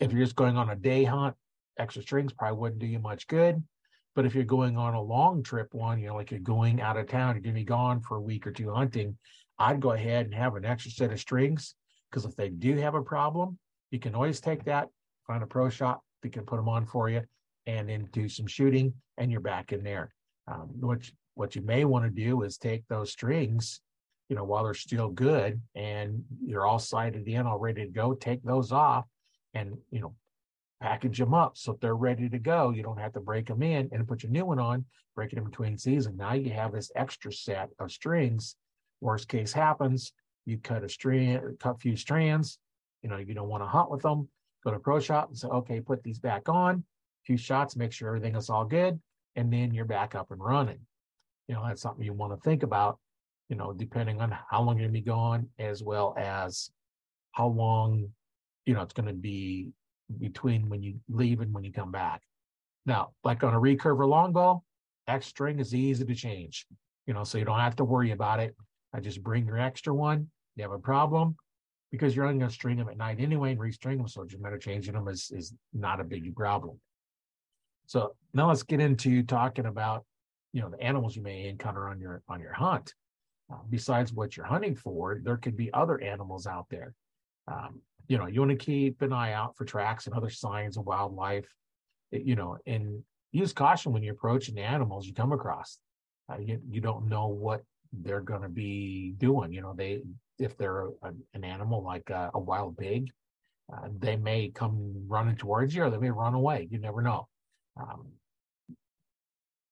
if 0.00 0.12
you're 0.12 0.24
just 0.24 0.36
going 0.36 0.56
on 0.56 0.70
a 0.70 0.76
day 0.76 1.04
hunt, 1.04 1.34
extra 1.78 2.02
strings 2.02 2.32
probably 2.32 2.58
wouldn't 2.58 2.80
do 2.80 2.86
you 2.86 2.98
much 2.98 3.26
good. 3.26 3.62
But 4.14 4.24
if 4.24 4.34
you're 4.34 4.44
going 4.44 4.78
on 4.78 4.94
a 4.94 5.02
long 5.02 5.42
trip 5.42 5.74
one, 5.74 6.00
you 6.00 6.08
know, 6.08 6.14
like 6.14 6.30
you're 6.30 6.40
going 6.40 6.80
out 6.80 6.96
of 6.96 7.06
town, 7.06 7.34
you're 7.34 7.42
going 7.42 7.54
to 7.54 7.60
be 7.60 7.64
gone 7.64 8.00
for 8.00 8.16
a 8.16 8.20
week 8.20 8.46
or 8.46 8.52
two 8.52 8.72
hunting, 8.72 9.16
I'd 9.58 9.80
go 9.80 9.92
ahead 9.92 10.26
and 10.26 10.34
have 10.34 10.56
an 10.56 10.64
extra 10.64 10.90
set 10.90 11.12
of 11.12 11.20
strings 11.20 11.74
because 12.10 12.24
if 12.24 12.34
they 12.36 12.48
do 12.48 12.76
have 12.76 12.94
a 12.94 13.02
problem, 13.02 13.58
you 13.90 13.98
can 13.98 14.14
always 14.14 14.40
take 14.40 14.64
that, 14.64 14.88
find 15.26 15.42
a 15.42 15.46
pro 15.46 15.68
shop 15.68 16.02
that 16.22 16.32
can 16.32 16.44
put 16.44 16.56
them 16.56 16.68
on 16.68 16.86
for 16.86 17.10
you 17.10 17.22
and 17.66 17.88
then 17.88 18.08
do 18.12 18.28
some 18.28 18.46
shooting, 18.46 18.94
and 19.18 19.30
you're 19.30 19.40
back 19.40 19.72
in 19.72 19.82
there. 19.82 20.12
Um, 20.46 20.70
what 20.80 21.10
what 21.34 21.54
you 21.54 21.62
may 21.62 21.84
want 21.84 22.04
to 22.04 22.10
do 22.10 22.42
is 22.42 22.56
take 22.56 22.84
those 22.88 23.12
strings, 23.12 23.80
you 24.28 24.36
know, 24.36 24.44
while 24.44 24.64
they're 24.64 24.74
still 24.74 25.08
good 25.08 25.60
and 25.74 26.24
you're 26.44 26.66
all 26.66 26.78
sighted 26.78 27.28
in, 27.28 27.46
all 27.46 27.58
ready 27.58 27.84
to 27.84 27.90
go. 27.90 28.14
Take 28.14 28.42
those 28.42 28.72
off, 28.72 29.04
and 29.54 29.76
you 29.90 30.00
know, 30.00 30.14
package 30.80 31.18
them 31.18 31.34
up 31.34 31.56
so 31.56 31.76
they're 31.80 31.96
ready 31.96 32.28
to 32.28 32.38
go. 32.38 32.70
You 32.70 32.82
don't 32.82 33.00
have 33.00 33.12
to 33.14 33.20
break 33.20 33.46
them 33.46 33.62
in 33.62 33.88
and 33.92 34.08
put 34.08 34.22
your 34.22 34.32
new 34.32 34.46
one 34.46 34.58
on. 34.58 34.84
Break 35.14 35.32
it 35.32 35.38
in 35.38 35.44
between 35.44 35.78
season. 35.78 36.16
Now 36.16 36.34
you 36.34 36.52
have 36.52 36.72
this 36.72 36.90
extra 36.94 37.32
set 37.32 37.70
of 37.78 37.90
strings. 37.90 38.56
Worst 39.00 39.28
case 39.28 39.52
happens, 39.52 40.12
you 40.46 40.58
cut 40.58 40.84
a 40.84 40.88
strand, 40.88 41.58
cut 41.58 41.76
a 41.76 41.78
few 41.78 41.96
strands. 41.96 42.58
You 43.02 43.10
know, 43.10 43.16
you 43.18 43.34
don't 43.34 43.48
want 43.48 43.62
to 43.62 43.68
hunt 43.68 43.90
with 43.90 44.02
them. 44.02 44.28
Go 44.64 44.72
to 44.72 44.78
pro 44.78 45.00
shop 45.00 45.28
and 45.28 45.38
say, 45.38 45.48
okay, 45.48 45.80
put 45.80 46.02
these 46.02 46.18
back 46.18 46.48
on 46.48 46.84
few 47.26 47.36
shots, 47.36 47.76
make 47.76 47.92
sure 47.92 48.08
everything 48.08 48.36
is 48.36 48.48
all 48.48 48.64
good, 48.64 48.98
and 49.34 49.52
then 49.52 49.74
you're 49.74 49.84
back 49.84 50.14
up 50.14 50.30
and 50.30 50.40
running. 50.40 50.78
You 51.48 51.54
know, 51.54 51.64
that's 51.66 51.82
something 51.82 52.04
you 52.04 52.12
want 52.12 52.32
to 52.32 52.40
think 52.48 52.62
about, 52.62 52.98
you 53.48 53.56
know, 53.56 53.72
depending 53.72 54.20
on 54.20 54.36
how 54.50 54.62
long 54.62 54.76
you're 54.76 54.88
going 54.88 54.94
to 54.94 55.00
be 55.00 55.06
gone, 55.06 55.48
as 55.58 55.82
well 55.82 56.14
as 56.16 56.70
how 57.32 57.48
long, 57.48 58.08
you 58.64 58.74
know, 58.74 58.82
it's 58.82 58.94
going 58.94 59.08
to 59.08 59.14
be 59.14 59.70
between 60.18 60.68
when 60.68 60.82
you 60.82 60.94
leave 61.08 61.40
and 61.40 61.52
when 61.52 61.64
you 61.64 61.72
come 61.72 61.90
back. 61.90 62.22
Now, 62.86 63.10
like 63.24 63.42
on 63.42 63.54
a 63.54 63.60
recurve 63.60 63.98
or 63.98 64.06
longbow, 64.06 64.62
X 65.08 65.26
string 65.26 65.58
is 65.58 65.74
easy 65.74 66.04
to 66.04 66.14
change, 66.14 66.66
you 67.06 67.14
know, 67.14 67.24
so 67.24 67.38
you 67.38 67.44
don't 67.44 67.60
have 67.60 67.76
to 67.76 67.84
worry 67.84 68.12
about 68.12 68.40
it. 68.40 68.56
I 68.92 69.00
just 69.00 69.22
bring 69.22 69.46
your 69.46 69.58
extra 69.58 69.92
one. 69.94 70.28
You 70.54 70.62
have 70.62 70.72
a 70.72 70.78
problem 70.78 71.36
because 71.92 72.14
you're 72.14 72.24
only 72.24 72.38
going 72.38 72.48
to 72.48 72.54
string 72.54 72.76
them 72.76 72.88
at 72.88 72.96
night 72.96 73.20
anyway 73.20 73.52
and 73.52 73.60
restring 73.60 73.98
them. 73.98 74.08
So 74.08 74.24
just 74.24 74.42
matter 74.42 74.58
changing 74.58 74.94
them 74.94 75.08
is, 75.08 75.30
is 75.34 75.52
not 75.72 76.00
a 76.00 76.04
big 76.04 76.34
problem. 76.34 76.80
So 77.86 78.14
now 78.34 78.48
let's 78.48 78.62
get 78.62 78.80
into 78.80 79.22
talking 79.22 79.66
about, 79.66 80.04
you 80.52 80.60
know, 80.60 80.70
the 80.70 80.82
animals 80.82 81.16
you 81.16 81.22
may 81.22 81.48
encounter 81.48 81.88
on 81.88 82.00
your 82.00 82.22
on 82.28 82.40
your 82.40 82.52
hunt. 82.52 82.92
Uh, 83.52 83.58
besides 83.70 84.12
what 84.12 84.36
you're 84.36 84.46
hunting 84.46 84.74
for, 84.74 85.20
there 85.22 85.36
could 85.36 85.56
be 85.56 85.72
other 85.72 86.00
animals 86.00 86.48
out 86.48 86.66
there. 86.68 86.94
Um, 87.46 87.80
you 88.08 88.18
know, 88.18 88.26
you 88.26 88.40
want 88.40 88.50
to 88.50 88.56
keep 88.56 89.02
an 89.02 89.12
eye 89.12 89.32
out 89.32 89.56
for 89.56 89.64
tracks 89.64 90.06
and 90.06 90.14
other 90.16 90.30
signs 90.30 90.76
of 90.76 90.84
wildlife, 90.84 91.48
you 92.10 92.34
know, 92.34 92.58
and 92.66 93.02
use 93.32 93.52
caution 93.52 93.92
when 93.92 94.02
you're 94.02 94.14
approaching 94.14 94.56
the 94.56 94.62
animals 94.62 95.06
you 95.06 95.14
come 95.14 95.32
across. 95.32 95.78
Uh, 96.28 96.38
you, 96.38 96.60
you 96.68 96.80
don't 96.80 97.08
know 97.08 97.28
what 97.28 97.62
they're 97.92 98.20
going 98.20 98.42
to 98.42 98.48
be 98.48 99.14
doing. 99.18 99.52
You 99.52 99.60
know, 99.60 99.74
they, 99.76 100.02
if 100.38 100.56
they're 100.56 100.88
a, 101.02 101.12
an 101.34 101.44
animal 101.44 101.84
like 101.84 102.10
a, 102.10 102.30
a 102.34 102.38
wild 102.40 102.76
pig, 102.76 103.10
uh, 103.72 103.88
they 103.98 104.16
may 104.16 104.48
come 104.48 104.92
running 105.06 105.36
towards 105.36 105.74
you 105.74 105.84
or 105.84 105.90
they 105.90 105.98
may 105.98 106.10
run 106.10 106.34
away. 106.34 106.66
You 106.70 106.78
never 106.78 107.00
know. 107.00 107.28
Um, 107.76 108.06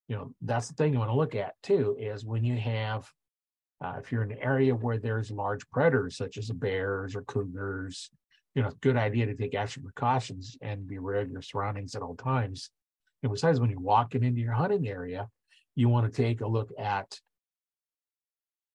you 0.09 0.17
know, 0.17 0.35
that's 0.43 0.69
the 0.69 0.75
thing 0.75 0.93
you 0.93 0.99
want 0.99 1.11
to 1.11 1.17
look 1.17 1.35
at 1.35 1.55
too, 1.63 1.97
is 1.99 2.25
when 2.25 2.45
you 2.45 2.57
have 2.57 3.11
uh, 3.83 3.95
if 3.99 4.11
you're 4.11 4.23
in 4.23 4.33
an 4.33 4.39
area 4.41 4.75
where 4.75 4.99
there's 4.99 5.31
large 5.31 5.69
predators 5.71 6.17
such 6.17 6.39
as 6.39 6.51
bears 6.51 7.15
or 7.15 7.23
cougars, 7.23 8.11
you 8.55 8.63
know, 8.63 8.69
it's 8.69 8.77
a 8.77 8.81
good 8.81 8.97
idea 8.97 9.27
to 9.27 9.35
take 9.35 9.55
extra 9.55 9.83
precautions 9.83 10.57
and 10.63 10.87
be 10.87 10.97
aware 10.97 11.17
of 11.17 11.31
your 11.31 11.43
surroundings 11.43 11.95
at 11.95 12.03
all 12.03 12.15
times. 12.15 12.71
And 13.23 13.33
besides, 13.33 13.61
when 13.61 13.71
you're 13.71 13.81
walking 13.81 14.23
into 14.23 14.41
your 14.41 14.53
hunting 14.53 14.87
area, 14.87 15.29
you 15.75 15.89
want 15.89 16.11
to 16.11 16.23
take 16.23 16.41
a 16.41 16.47
look 16.47 16.71
at 16.79 17.19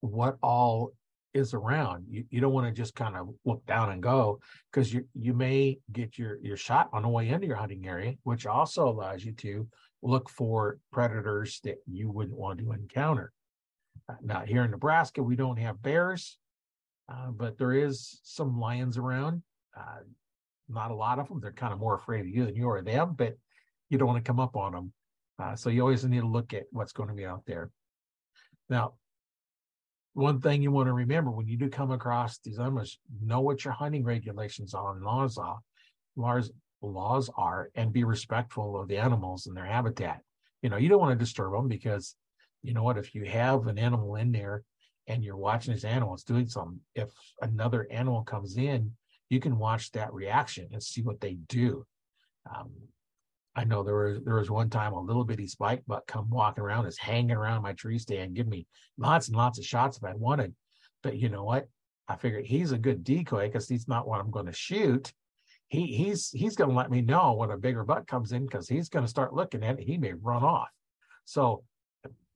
what 0.02 0.38
all 0.42 0.92
is 1.34 1.54
around. 1.54 2.06
You, 2.10 2.26
you 2.30 2.42
don't 2.42 2.54
want 2.54 2.68
to 2.68 2.82
just 2.82 2.96
kind 2.96 3.16
of 3.16 3.30
look 3.46 3.66
down 3.66 3.92
and 3.92 4.02
go 4.02 4.40
because 4.72 4.94
you 4.94 5.06
you 5.14 5.34
may 5.34 5.80
get 5.92 6.18
your 6.18 6.38
your 6.42 6.58
shot 6.58 6.90
on 6.94 7.04
the 7.04 7.10
way 7.10 7.30
into 7.30 7.48
your 7.48 7.56
hunting 7.56 7.88
area, 7.88 8.16
which 8.24 8.46
also 8.46 8.90
allows 8.90 9.24
you 9.24 9.34
to 9.34 9.68
look 10.02 10.30
for 10.30 10.80
predators 10.92 11.60
that 11.64 11.78
you 11.86 12.10
wouldn't 12.10 12.38
want 12.38 12.60
to 12.60 12.72
encounter. 12.72 13.32
Now, 14.22 14.42
here 14.42 14.64
in 14.64 14.72
Nebraska, 14.72 15.22
we 15.22 15.36
don't 15.36 15.58
have 15.58 15.82
bears, 15.82 16.38
uh, 17.10 17.30
but 17.32 17.58
there 17.58 17.74
is 17.74 18.20
some 18.24 18.60
lions 18.60 18.98
around. 18.98 19.44
Uh, 19.78 20.00
not 20.68 20.92
a 20.92 20.96
lot 20.96 21.20
of 21.20 21.28
them. 21.28 21.40
They're 21.42 21.52
kind 21.52 21.74
of 21.74 21.80
more 21.80 21.96
afraid 21.96 22.22
of 22.22 22.28
you 22.28 22.46
than 22.46 22.56
you 22.56 22.70
are 22.70 22.82
them, 22.82 23.14
but 23.16 23.38
you 23.90 23.98
don't 23.98 24.08
want 24.08 24.24
to 24.24 24.28
come 24.28 24.40
up 24.40 24.56
on 24.56 24.72
them. 24.72 24.94
Uh, 25.38 25.56
so 25.56 25.70
you 25.70 25.82
always 25.82 26.04
need 26.06 26.22
to 26.22 26.28
look 26.28 26.54
at 26.54 26.64
what's 26.72 26.92
going 26.92 27.10
to 27.10 27.16
be 27.16 27.26
out 27.26 27.44
there. 27.46 27.70
Now, 28.70 28.94
one 30.20 30.42
thing 30.42 30.62
you 30.62 30.72
want 30.72 30.88
to 30.88 30.94
remember 30.94 31.32
when 31.32 31.48
you 31.48 31.58
do 31.58 31.70
come 31.70 31.92
across 31.92 32.40
these 32.40 32.60
animals, 32.60 32.98
know 33.22 33.40
what 33.40 33.64
your 33.64 33.74
hunting 33.74 34.04
regulations 34.04 34.74
are 34.74 34.96
and 34.96 35.04
laws 35.04 35.38
are, 35.38 35.60
laws, 36.16 36.52
laws 36.82 37.30
are, 37.38 37.70
and 37.76 37.94
be 37.94 38.04
respectful 38.04 38.80
of 38.80 38.88
the 38.88 38.98
animals 38.98 39.48
and 39.48 39.56
their 39.56 39.66
habitat. 39.66 40.22
You 40.62 40.70
know, 40.70 40.78
you 40.78 40.90
don't 40.90 41.00
want 41.00 41.18
to 41.18 41.24
disturb 41.24 41.54
them 41.54 41.68
because 41.68 42.16
you 42.62 42.74
know 42.74 42.84
what, 42.84 42.98
if 42.98 43.16
you 43.16 43.24
have 43.26 43.68
an 43.68 43.80
animal 43.80 44.16
in 44.16 44.32
there 44.32 44.64
and 45.08 45.24
you're 45.24 45.38
watching 45.38 45.74
this 45.74 45.86
animal, 45.86 46.14
it's 46.14 46.24
doing 46.24 46.48
something, 46.48 46.80
if 46.96 47.10
another 47.42 47.88
animal 47.90 48.24
comes 48.24 48.58
in, 48.58 48.92
you 49.30 49.40
can 49.40 49.58
watch 49.58 49.92
that 49.92 50.14
reaction 50.14 50.68
and 50.74 50.84
see 50.84 51.02
what 51.02 51.22
they 51.22 51.36
do. 51.48 51.86
Um, 52.54 52.72
I 53.60 53.66
know 53.66 53.84
there 53.84 53.96
was 53.96 54.22
there 54.24 54.36
was 54.36 54.50
one 54.50 54.70
time 54.70 54.94
a 54.94 55.02
little 55.02 55.26
bitty 55.26 55.46
spike 55.46 55.84
buck 55.86 56.08
come 56.08 56.30
walking 56.30 56.64
around, 56.64 56.86
is 56.86 56.98
hanging 56.98 57.36
around 57.36 57.62
my 57.62 57.74
tree 57.74 58.00
stand, 58.00 58.34
give 58.34 58.48
me 58.48 58.66
lots 58.98 59.28
and 59.28 59.36
lots 59.36 59.60
of 59.60 59.66
shots 59.66 59.98
if 59.98 60.04
I 60.06 60.14
wanted. 60.14 60.56
But 61.04 61.18
you 61.18 61.28
know 61.28 61.44
what? 61.44 61.68
I 62.08 62.16
figured 62.16 62.46
he's 62.46 62.72
a 62.72 62.78
good 62.78 63.04
decoy 63.04 63.48
because 63.48 63.68
he's 63.68 63.86
not 63.86 64.08
what 64.08 64.22
I'm 64.22 64.32
going 64.32 64.46
to 64.46 64.54
shoot. 64.54 65.12
He 65.68 65.88
he's 65.88 66.30
he's 66.30 66.56
going 66.56 66.70
to 66.70 66.76
let 66.76 66.90
me 66.90 67.02
know 67.02 67.34
when 67.34 67.52
a 67.52 67.58
bigger 67.58 67.84
buck 67.84 68.08
comes 68.08 68.32
in 68.32 68.46
because 68.46 68.70
he's 68.70 68.88
going 68.88 69.04
to 69.04 69.10
start 69.10 69.34
looking 69.34 69.62
at 69.66 69.78
it. 69.78 69.84
He 69.84 69.98
may 69.98 70.14
run 70.14 70.42
off. 70.42 70.70
So 71.26 71.66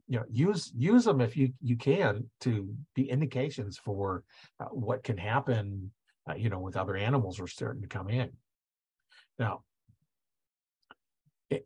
you 0.10 0.20
know 0.20 0.26
use 0.30 0.74
use 0.76 1.06
them 1.06 1.22
if 1.22 1.38
you 1.38 1.54
you 1.62 1.78
can 1.78 2.30
to 2.42 2.76
be 2.96 3.10
indications 3.10 3.78
for 3.78 4.26
uh, 4.60 4.66
what 4.66 5.06
can 5.06 5.18
happen 5.18 5.90
uh, 6.30 6.36
you 6.36 6.50
know 6.50 6.60
with 6.60 6.76
other 6.76 6.98
animals 6.98 7.40
are 7.40 7.48
starting 7.48 7.82
to 7.82 7.88
come 7.88 8.10
in 8.10 8.30
now 9.40 9.62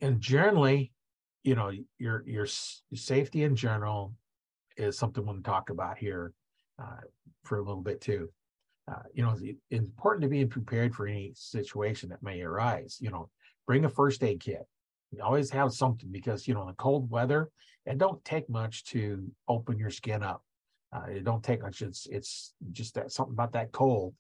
and 0.02 0.20
generally 0.20 0.92
you 1.44 1.56
know 1.56 1.72
your 1.98 2.24
your 2.26 2.46
safety 2.46 3.44
in 3.44 3.56
general 3.56 4.14
is 4.78 4.98
something 4.98 5.24
we 5.24 5.28
want 5.28 5.44
to 5.44 5.50
talk 5.50 5.70
about 5.70 5.98
here 5.98 6.34
uh, 6.82 7.02
for 7.44 7.58
a 7.58 7.64
little 7.64 7.82
bit 7.82 8.02
too 8.02 8.30
uh, 8.92 9.04
you 9.14 9.24
know 9.24 9.36
it's 9.42 9.60
important 9.72 10.22
to 10.22 10.30
be 10.30 10.46
prepared 10.46 10.94
for 10.94 11.08
any 11.08 11.32
situation 11.36 12.10
that 12.10 12.24
may 12.24 12.42
arise 12.42 12.98
you 13.00 13.10
know 13.10 13.30
bring 13.66 13.86
a 13.86 13.90
first 13.90 14.24
aid 14.24 14.40
kit 14.40 14.66
you 15.12 15.24
always 15.24 15.50
have 15.50 15.72
something 15.72 16.10
because 16.12 16.48
you 16.48 16.54
know 16.54 16.62
in 16.62 16.68
the 16.68 16.74
cold 16.74 17.10
weather 17.10 17.50
it 17.88 17.98
don't 17.98 18.24
take 18.26 18.50
much 18.50 18.84
to 18.86 19.26
open 19.48 19.80
your 19.80 19.90
skin 19.90 20.22
up. 20.22 20.44
Uh, 20.94 21.04
it 21.10 21.24
don't 21.24 21.44
take 21.44 21.62
much. 21.62 21.82
It's 21.82 22.06
it's 22.08 22.54
just 22.72 22.96
that 22.96 23.12
something 23.12 23.34
about 23.34 23.54
that 23.54 23.72
cold. 23.72 24.14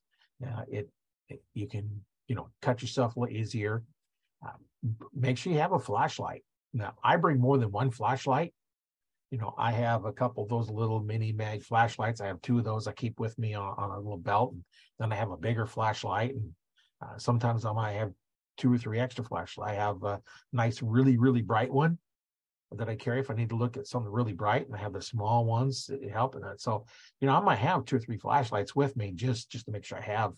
Uh, 0.46 0.62
it, 0.70 0.90
it, 1.28 1.42
you 1.54 1.68
can 1.68 1.90
you 2.28 2.36
know 2.36 2.50
cut 2.62 2.82
yourself 2.82 3.16
a 3.16 3.20
little 3.20 3.36
easier. 3.36 3.84
Make 5.14 5.38
sure 5.38 5.52
you 5.52 5.60
have 5.60 5.74
a 5.74 5.80
flashlight. 5.80 6.44
Now 6.74 6.94
I 7.04 7.18
bring 7.18 7.40
more 7.40 7.58
than 7.58 7.72
one 7.72 7.92
flashlight. 7.92 8.54
You 9.32 9.38
know 9.38 9.54
I 9.58 9.72
have 9.72 10.06
a 10.06 10.14
couple 10.14 10.44
of 10.44 10.50
those 10.50 10.70
little 10.70 11.02
mini 11.02 11.32
mag 11.32 11.64
flashlights. 11.64 12.22
I 12.22 12.28
have 12.28 12.42
two 12.42 12.58
of 12.58 12.64
those 12.64 12.88
I 12.88 12.94
keep 12.94 13.20
with 13.20 13.38
me 13.38 13.54
on, 13.56 13.74
on 13.78 13.92
a 13.92 13.98
little 13.98 14.18
belt. 14.18 14.52
And 14.54 14.64
then 15.00 15.12
I 15.12 15.16
have 15.16 15.32
a 15.32 15.38
bigger 15.38 15.66
flashlight, 15.66 16.36
and 16.36 16.52
uh, 17.02 17.18
sometimes 17.18 17.66
I 17.66 17.74
might 17.74 17.94
have 17.94 18.12
two 18.58 18.72
or 18.72 18.78
three 18.78 19.00
extra 19.00 19.24
flashlights. 19.24 19.72
I 19.72 19.76
have 19.76 20.04
a 20.04 20.22
nice, 20.54 20.82
really, 20.82 21.18
really 21.18 21.42
bright 21.42 21.72
one 21.72 21.98
that 22.72 22.90
I 22.90 22.96
carry 22.96 23.20
if 23.20 23.30
I 23.30 23.34
need 23.34 23.50
to 23.50 23.56
look 23.56 23.78
at 23.78 23.88
something 23.88 24.12
really 24.12 24.34
bright, 24.34 24.66
and 24.66 24.76
I 24.76 24.80
have 24.80 24.94
the 24.94 25.02
small 25.02 25.46
ones 25.46 25.86
that 25.88 26.04
help 26.10 26.36
in 26.36 26.42
that. 26.42 26.60
So, 26.60 26.86
you 27.22 27.28
know, 27.28 27.36
I 27.36 27.40
might 27.40 27.60
have 27.60 27.86
two 27.86 27.96
or 27.96 28.00
three 28.00 28.18
flashlights 28.18 28.76
with 28.76 28.96
me 28.98 29.14
just 29.14 29.50
just 29.50 29.66
to 29.66 29.72
make 29.72 29.86
sure 29.86 29.98
I 29.98 30.02
have, 30.02 30.34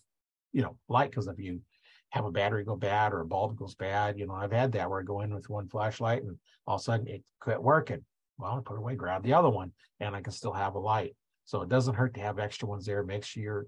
you 0.52 0.62
know, 0.62 0.78
light. 0.88 1.10
Because 1.10 1.28
if 1.28 1.40
you 1.40 1.62
have 2.12 2.26
a 2.26 2.32
battery 2.32 2.64
go 2.64 2.76
bad 2.76 3.14
or 3.14 3.22
a 3.22 3.26
bulb 3.26 3.58
goes 3.58 3.76
bad, 3.76 4.18
you 4.18 4.26
know, 4.26 4.34
I've 4.34 4.52
had 4.52 4.72
that 4.74 4.90
where 4.90 5.00
I 5.00 5.04
go 5.04 5.22
in 5.22 5.34
with 5.34 5.50
one 5.50 5.68
flashlight 5.68 6.24
and 6.24 6.38
all 6.66 6.76
of 6.76 6.82
a 6.82 6.84
sudden 6.84 7.08
it 7.08 7.24
quit 7.40 7.62
working. 7.62 8.04
Well, 8.38 8.58
I 8.58 8.60
put 8.64 8.76
it 8.76 8.80
away, 8.80 8.96
grab 8.96 9.24
the 9.24 9.34
other 9.34 9.50
one, 9.50 9.72
and 10.00 10.16
I 10.16 10.22
can 10.22 10.32
still 10.32 10.54
have 10.54 10.76
a 10.76 10.80
light. 10.80 11.16
So 11.46 11.62
it 11.62 11.70
doesn't 11.70 11.96
hurt 11.96 12.14
to 12.16 12.22
have 12.22 12.40
extra 12.40 12.68
ones 12.68 12.86
there. 12.86 13.04
Make 13.04 13.24
sure 13.24 13.44
you're, 13.44 13.68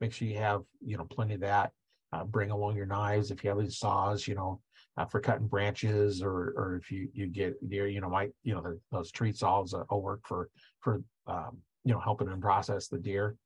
make 0.00 0.12
sure 0.12 0.28
you 0.28 0.38
have, 0.38 0.62
you 0.84 0.96
know, 0.96 1.04
plenty 1.04 1.34
of 1.34 1.40
that. 1.40 1.72
Uh, 2.12 2.22
bring 2.22 2.52
along 2.52 2.76
your 2.76 2.86
knives 2.86 3.32
if 3.32 3.42
you 3.42 3.50
have 3.50 3.58
these 3.58 3.78
saws, 3.78 4.28
you 4.28 4.36
know, 4.36 4.60
uh, 4.96 5.04
for 5.04 5.20
cutting 5.20 5.46
branches 5.46 6.22
or 6.22 6.54
or 6.56 6.78
if 6.80 6.90
you 6.90 7.08
you 7.12 7.26
get 7.26 7.68
deer 7.68 7.88
you 7.88 8.00
know 8.00 8.08
might 8.08 8.30
you 8.42 8.54
know 8.54 8.62
the, 8.62 8.78
those 8.92 9.10
tree 9.10 9.32
saws 9.32 9.74
will 9.90 10.02
work 10.02 10.20
for 10.24 10.48
for 10.80 11.02
um, 11.26 11.58
you 11.84 11.92
know 11.92 12.00
helping 12.00 12.28
them 12.28 12.40
process 12.40 12.88
the 12.88 12.98
deer 12.98 13.36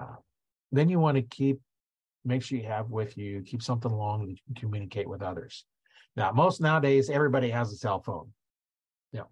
uh, 0.00 0.16
then 0.72 0.88
you 0.88 0.98
want 0.98 1.16
to 1.16 1.22
keep 1.22 1.60
make 2.24 2.42
sure 2.42 2.58
you 2.58 2.66
have 2.66 2.90
with 2.90 3.16
you 3.16 3.42
keep 3.42 3.62
something 3.62 3.90
along 3.90 4.26
that 4.26 4.30
you 4.30 4.36
can 4.46 4.54
communicate 4.54 5.08
with 5.08 5.22
others 5.22 5.64
now 6.16 6.30
most 6.32 6.60
nowadays 6.60 7.10
everybody 7.10 7.50
has 7.50 7.72
a 7.72 7.76
cell 7.76 8.00
phone 8.00 8.30
you 9.12 9.20
know 9.20 9.28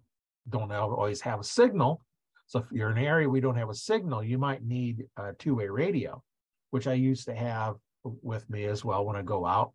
don't 0.49 0.71
always 0.71 1.21
have 1.21 1.39
a 1.39 1.43
signal 1.43 2.03
so 2.47 2.59
if 2.59 2.65
you're 2.71 2.91
in 2.91 2.97
an 2.97 3.05
area 3.05 3.29
we 3.29 3.41
don't 3.41 3.57
have 3.57 3.69
a 3.69 3.75
signal 3.75 4.23
you 4.23 4.37
might 4.37 4.63
need 4.63 5.05
a 5.17 5.33
two-way 5.33 5.67
radio 5.67 6.21
which 6.71 6.87
i 6.87 6.93
used 6.93 7.25
to 7.25 7.33
have 7.33 7.75
with 8.03 8.49
me 8.49 8.65
as 8.65 8.83
well 8.83 9.05
when 9.05 9.15
i 9.15 9.21
go 9.21 9.45
out 9.45 9.71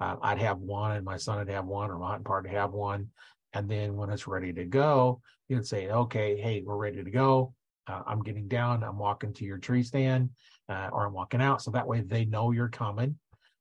uh, 0.00 0.16
I'd 0.22 0.38
have 0.38 0.58
one 0.58 0.92
and 0.92 1.04
my 1.04 1.16
son 1.16 1.38
would 1.38 1.48
have 1.48 1.66
one 1.66 1.90
or 1.90 1.98
my 1.98 2.18
partner 2.18 2.50
would 2.50 2.56
have 2.56 2.72
one. 2.72 3.08
And 3.52 3.68
then 3.68 3.96
when 3.96 4.10
it's 4.10 4.26
ready 4.26 4.52
to 4.52 4.64
go, 4.64 5.20
you'd 5.48 5.66
say, 5.66 5.88
okay, 5.88 6.40
hey, 6.40 6.62
we're 6.64 6.76
ready 6.76 7.02
to 7.02 7.10
go. 7.10 7.54
Uh, 7.86 8.02
I'm 8.06 8.22
getting 8.22 8.48
down. 8.48 8.84
I'm 8.84 8.98
walking 8.98 9.32
to 9.34 9.44
your 9.44 9.58
tree 9.58 9.82
stand 9.82 10.30
uh, 10.68 10.88
or 10.92 11.06
I'm 11.06 11.12
walking 11.12 11.42
out. 11.42 11.62
So 11.62 11.70
that 11.70 11.86
way 11.86 12.00
they 12.00 12.24
know 12.24 12.52
you're 12.52 12.68
coming. 12.68 13.16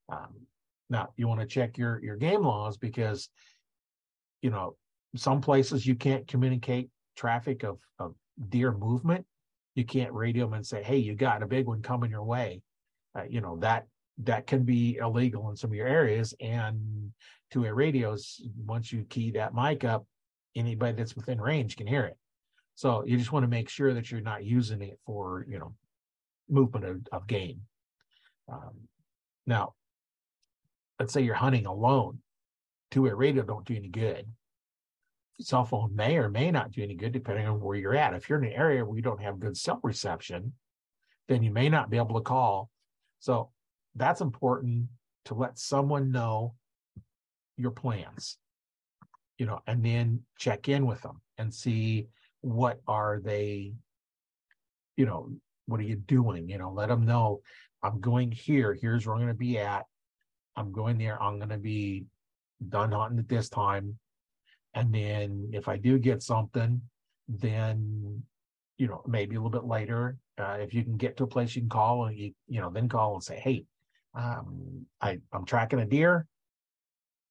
Um, 0.10 0.34
now 0.90 1.10
you 1.18 1.28
want 1.28 1.42
to 1.42 1.48
check 1.48 1.78
your, 1.78 2.02
your 2.04 2.16
game 2.16 2.42
laws 2.42 2.78
because, 2.78 3.30
you 4.42 4.50
know, 4.50 4.76
some 5.16 5.42
places 5.42 5.86
you 5.86 5.96
can't 5.96 6.28
communicate 6.28 6.90
traffic 7.16 7.64
of, 7.64 7.80
of 8.00 8.14
deer 8.50 8.72
movement. 8.72 9.26
You 9.76 9.86
can't 9.86 10.14
radio 10.14 10.46
them 10.46 10.54
and 10.54 10.66
say, 10.66 10.84
hey, 10.84 10.98
you 10.98 11.16
got 11.16 11.44
a 11.44 11.48
big 11.48 11.68
one 11.68 11.82
coming 11.82 12.12
your 12.12 12.24
way. 12.24 12.62
Uh, 13.18 13.24
you 13.30 13.42
know, 13.42 13.58
that 13.58 13.86
that 14.24 14.48
can 14.48 14.64
be 14.64 14.98
illegal 14.98 15.50
in 15.50 15.56
some 15.56 15.70
of 15.70 15.76
your 15.76 15.88
areas. 15.88 16.34
And 16.42 17.12
two-way 17.52 17.70
radios, 17.70 18.42
once 18.66 18.92
you 18.92 19.04
key 19.10 19.32
that 19.32 19.54
mic 19.54 19.84
up, 19.84 20.06
anybody 20.56 20.94
that's 20.98 21.16
within 21.16 21.40
range 21.40 21.78
can 21.78 21.86
hear 21.86 22.06
it. 22.06 22.18
So 22.76 23.04
you 23.06 23.18
just 23.18 23.32
want 23.32 23.44
to 23.44 23.48
make 23.48 23.70
sure 23.70 23.94
that 23.94 24.10
you're 24.10 24.22
not 24.22 24.44
using 24.44 24.82
it 24.82 25.00
for, 25.06 25.46
you 25.48 25.60
know, 25.60 25.74
movement 26.50 26.86
of, 26.86 27.02
of 27.12 27.28
game. 27.28 27.62
Um, 28.52 28.88
now, 29.46 29.74
let's 31.00 31.14
say 31.14 31.22
you're 31.22 31.36
hunting 31.36 31.66
alone, 31.66 32.20
two-way 32.92 33.12
radio 33.12 33.44
don't 33.44 33.66
do 33.66 33.76
any 33.76 33.90
good. 33.90 34.26
Cell 35.40 35.66
phone 35.66 35.96
may 35.96 36.18
or 36.18 36.30
may 36.30 36.50
not 36.50 36.72
do 36.72 36.82
any 36.82 36.96
good 36.96 37.12
depending 37.12 37.48
on 37.48 37.60
where 37.62 37.78
you're 37.78 37.96
at. 37.96 38.14
If 38.14 38.28
you're 38.28 38.40
in 38.40 38.46
an 38.46 38.58
area 38.58 38.84
where 38.84 38.96
you 38.96 39.04
don't 39.04 39.22
have 39.22 39.40
good 39.40 39.56
cell 39.56 39.80
reception, 39.84 40.54
then 41.28 41.44
you 41.44 41.52
may 41.52 41.70
not 41.70 41.90
be 41.90 41.98
able 41.98 42.16
to 42.16 42.22
call. 42.22 42.70
So 43.20 43.52
that's 43.96 44.22
important 44.22 44.88
to 45.26 45.34
let 45.36 45.60
someone 45.60 46.12
know 46.12 46.56
your 47.58 47.72
plans, 47.72 48.38
you 49.38 49.46
know, 49.46 49.60
and 49.68 49.84
then 49.84 50.22
check 50.38 50.70
in 50.70 50.86
with 50.86 51.02
them 51.02 51.22
and 51.38 51.54
see 51.54 52.08
what 52.42 52.80
are 52.88 53.20
they, 53.24 53.74
you 54.96 55.06
know, 55.06 55.32
what 55.68 55.80
are 55.80 55.84
you 55.84 55.96
doing? 55.96 56.50
You 56.50 56.58
know, 56.58 56.72
let 56.72 56.90
them 56.90 57.06
know 57.06 57.42
I'm 57.84 58.00
going 58.00 58.32
here. 58.32 58.74
Here's 58.74 59.06
where 59.06 59.16
I'm 59.16 59.22
going 59.22 59.34
to 59.34 59.38
be 59.38 59.60
at. 59.60 59.86
I'm 60.56 60.72
going 60.72 60.98
there. 60.98 61.22
I'm 61.22 61.38
going 61.38 61.50
to 61.50 61.58
be 61.58 62.06
done 62.68 62.92
hunting 62.92 63.20
at 63.20 63.30
this 63.30 63.50
time. 63.50 64.00
And 64.74 64.94
then 64.94 65.52
if 65.54 65.68
I 65.68 65.78
do 65.78 66.00
get 66.00 66.24
something, 66.24 66.82
then, 67.28 68.24
you 68.78 68.88
know, 68.88 69.04
maybe 69.08 69.36
a 69.36 69.40
little 69.40 69.52
bit 69.52 69.68
later, 69.68 70.18
uh, 70.38 70.58
if 70.60 70.74
you 70.74 70.84
can 70.84 70.98
get 70.98 71.18
to 71.18 71.24
a 71.24 71.28
place 71.28 71.56
you 71.56 71.62
can 71.62 71.70
call 71.70 72.06
and 72.06 72.18
you, 72.18 72.32
you 72.48 72.62
know, 72.62 72.70
then 72.70 72.90
call 72.90 73.14
and 73.14 73.24
say, 73.24 73.40
Hey, 73.40 73.66
um, 74.16 74.86
I, 75.02 75.20
I'm 75.32 75.46
tracking 75.46 75.80
a 75.80 75.86
deer. 75.86 76.26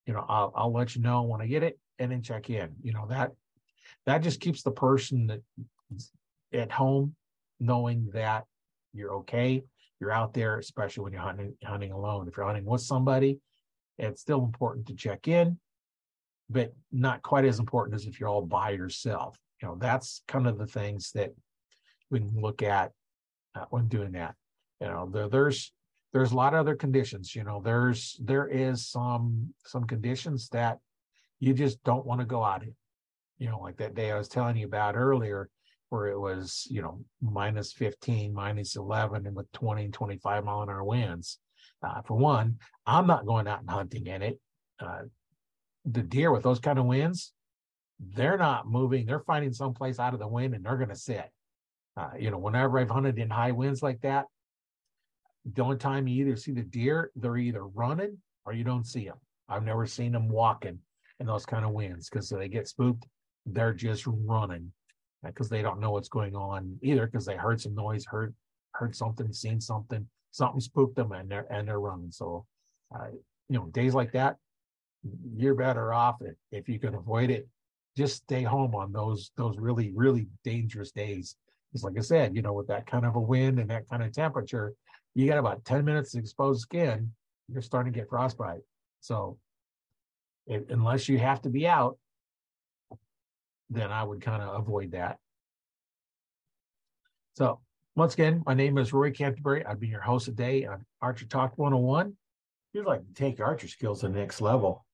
You 0.06 0.14
know, 0.14 0.24
I'll, 0.28 0.52
I'll 0.54 0.72
let 0.72 0.94
you 0.94 1.02
know 1.02 1.22
when 1.22 1.40
I 1.40 1.46
get 1.46 1.62
it 1.62 1.78
and 1.98 2.12
then 2.12 2.22
check 2.22 2.50
in, 2.50 2.74
you 2.82 2.92
know, 2.92 3.06
that, 3.08 3.32
that 4.06 4.22
just 4.22 4.40
keeps 4.40 4.62
the 4.62 4.70
person 4.70 5.26
that 5.26 5.40
at 6.52 6.70
home 6.70 7.14
knowing 7.60 8.10
that 8.12 8.44
you're 8.92 9.14
okay 9.14 9.62
you're 10.00 10.12
out 10.12 10.34
there, 10.34 10.58
especially 10.58 11.04
when 11.04 11.12
you're 11.12 11.22
hunting 11.22 11.54
hunting 11.64 11.92
alone. 11.92 12.28
If 12.28 12.36
you're 12.36 12.46
hunting 12.46 12.64
with 12.64 12.82
somebody, 12.82 13.38
it's 13.98 14.20
still 14.20 14.44
important 14.44 14.86
to 14.88 14.94
check 14.94 15.28
in, 15.28 15.58
but 16.50 16.74
not 16.92 17.22
quite 17.22 17.44
as 17.44 17.58
important 17.58 17.94
as 17.94 18.06
if 18.06 18.20
you're 18.20 18.28
all 18.28 18.42
by 18.42 18.70
yourself. 18.70 19.38
You 19.62 19.68
know, 19.68 19.76
that's 19.76 20.22
kind 20.28 20.46
of 20.46 20.58
the 20.58 20.66
things 20.66 21.12
that 21.12 21.32
we 22.10 22.20
can 22.20 22.40
look 22.40 22.62
at 22.62 22.92
uh, 23.54 23.64
when 23.70 23.88
doing 23.88 24.12
that. 24.12 24.34
You 24.80 24.88
know, 24.88 25.08
there, 25.10 25.28
there's 25.28 25.72
there's 26.12 26.32
a 26.32 26.36
lot 26.36 26.52
of 26.52 26.60
other 26.60 26.76
conditions. 26.76 27.34
You 27.34 27.44
know, 27.44 27.62
there's 27.64 28.20
there 28.22 28.48
is 28.48 28.86
some 28.86 29.54
some 29.64 29.84
conditions 29.84 30.48
that 30.50 30.78
you 31.40 31.54
just 31.54 31.82
don't 31.84 32.06
want 32.06 32.20
to 32.20 32.26
go 32.26 32.44
out 32.44 32.62
in. 32.62 32.74
You 33.38 33.48
know, 33.48 33.60
like 33.60 33.78
that 33.78 33.94
day 33.94 34.10
I 34.10 34.18
was 34.18 34.28
telling 34.28 34.56
you 34.56 34.66
about 34.66 34.96
earlier 34.96 35.48
where 35.88 36.06
it 36.08 36.18
was, 36.18 36.66
you 36.70 36.82
know, 36.82 37.00
minus 37.20 37.72
15, 37.72 38.34
minus 38.34 38.76
11, 38.76 39.26
and 39.26 39.36
with 39.36 39.50
20 39.52 39.84
and 39.84 39.94
25 39.94 40.44
mile 40.44 40.62
an 40.62 40.70
hour 40.70 40.84
winds. 40.84 41.38
Uh, 41.82 42.02
for 42.02 42.16
one, 42.16 42.56
I'm 42.86 43.06
not 43.06 43.26
going 43.26 43.46
out 43.46 43.60
and 43.60 43.70
hunting 43.70 44.06
in 44.06 44.22
it. 44.22 44.40
Uh, 44.80 45.02
the 45.84 46.02
deer 46.02 46.32
with 46.32 46.42
those 46.42 46.58
kind 46.58 46.78
of 46.78 46.86
winds, 46.86 47.32
they're 48.00 48.38
not 48.38 48.68
moving. 48.68 49.06
They're 49.06 49.20
finding 49.20 49.52
someplace 49.52 49.98
out 49.98 50.14
of 50.14 50.20
the 50.20 50.28
wind 50.28 50.54
and 50.54 50.64
they're 50.64 50.76
going 50.76 50.88
to 50.88 50.96
sit. 50.96 51.30
Uh, 51.96 52.10
you 52.18 52.30
know, 52.30 52.38
whenever 52.38 52.78
I've 52.78 52.90
hunted 52.90 53.18
in 53.18 53.30
high 53.30 53.52
winds 53.52 53.82
like 53.82 54.00
that, 54.02 54.26
the 55.54 55.62
only 55.62 55.76
time 55.76 56.08
you 56.08 56.26
either 56.26 56.36
see 56.36 56.52
the 56.52 56.62
deer, 56.62 57.10
they're 57.14 57.36
either 57.36 57.64
running 57.66 58.18
or 58.44 58.52
you 58.52 58.64
don't 58.64 58.86
see 58.86 59.04
them. 59.04 59.16
I've 59.48 59.64
never 59.64 59.86
seen 59.86 60.12
them 60.12 60.28
walking 60.28 60.80
in 61.20 61.26
those 61.26 61.46
kind 61.46 61.64
of 61.64 61.70
winds 61.70 62.10
because 62.10 62.28
they 62.28 62.48
get 62.48 62.68
spooked. 62.68 63.06
They're 63.46 63.72
just 63.72 64.04
running 64.06 64.72
because 65.28 65.48
they 65.48 65.62
don't 65.62 65.80
know 65.80 65.90
what's 65.90 66.08
going 66.08 66.34
on 66.34 66.78
either 66.82 67.06
because 67.06 67.26
they 67.26 67.36
heard 67.36 67.60
some 67.60 67.74
noise, 67.74 68.04
heard 68.06 68.34
heard 68.72 68.94
something, 68.94 69.32
seen 69.32 69.60
something, 69.60 70.06
something 70.30 70.60
spooked 70.60 70.96
them, 70.96 71.12
and 71.12 71.30
they're 71.30 71.46
and 71.50 71.66
they're 71.66 71.80
running. 71.80 72.10
So, 72.10 72.46
uh, 72.94 73.08
you 73.48 73.58
know, 73.58 73.66
days 73.66 73.94
like 73.94 74.12
that, 74.12 74.36
you're 75.36 75.54
better 75.54 75.92
off 75.92 76.16
if, 76.20 76.34
if 76.52 76.68
you 76.68 76.78
can 76.78 76.94
avoid 76.94 77.30
it. 77.30 77.48
Just 77.96 78.16
stay 78.24 78.42
home 78.42 78.74
on 78.74 78.92
those 78.92 79.30
those 79.36 79.58
really 79.58 79.92
really 79.94 80.28
dangerous 80.44 80.90
days. 80.92 81.36
Because, 81.70 81.84
like 81.84 81.98
I 81.98 82.02
said, 82.02 82.36
you 82.36 82.42
know, 82.42 82.52
with 82.52 82.68
that 82.68 82.86
kind 82.86 83.04
of 83.04 83.16
a 83.16 83.20
wind 83.20 83.58
and 83.58 83.70
that 83.70 83.88
kind 83.88 84.02
of 84.02 84.12
temperature, 84.12 84.74
you 85.14 85.26
got 85.26 85.38
about 85.38 85.64
ten 85.64 85.84
minutes 85.84 86.14
exposed 86.14 86.60
skin, 86.60 87.12
you're 87.48 87.62
starting 87.62 87.92
to 87.92 87.98
get 87.98 88.08
frostbite. 88.08 88.60
So, 89.00 89.38
it, 90.46 90.66
unless 90.68 91.08
you 91.08 91.18
have 91.18 91.40
to 91.42 91.48
be 91.48 91.66
out, 91.66 91.98
then 93.70 93.90
I 93.90 94.02
would 94.02 94.20
kind 94.20 94.42
of 94.42 94.60
avoid 94.60 94.92
that. 94.92 95.18
So 97.34 97.60
once 97.94 98.14
again, 98.14 98.42
my 98.46 98.54
name 98.54 98.78
is 98.78 98.92
Roy 98.92 99.10
Canterbury. 99.10 99.64
I'll 99.64 99.76
be 99.76 99.88
your 99.88 100.00
host 100.00 100.26
today 100.26 100.64
on 100.66 100.84
Archer 101.00 101.26
Talk 101.26 101.56
101. 101.56 102.08
If 102.08 102.14
you'd 102.72 102.86
like 102.86 103.06
to 103.06 103.14
take 103.14 103.40
archer 103.40 103.68
skills 103.68 104.00
to 104.00 104.08
the 104.08 104.14
next 104.14 104.40
level, 104.40 104.84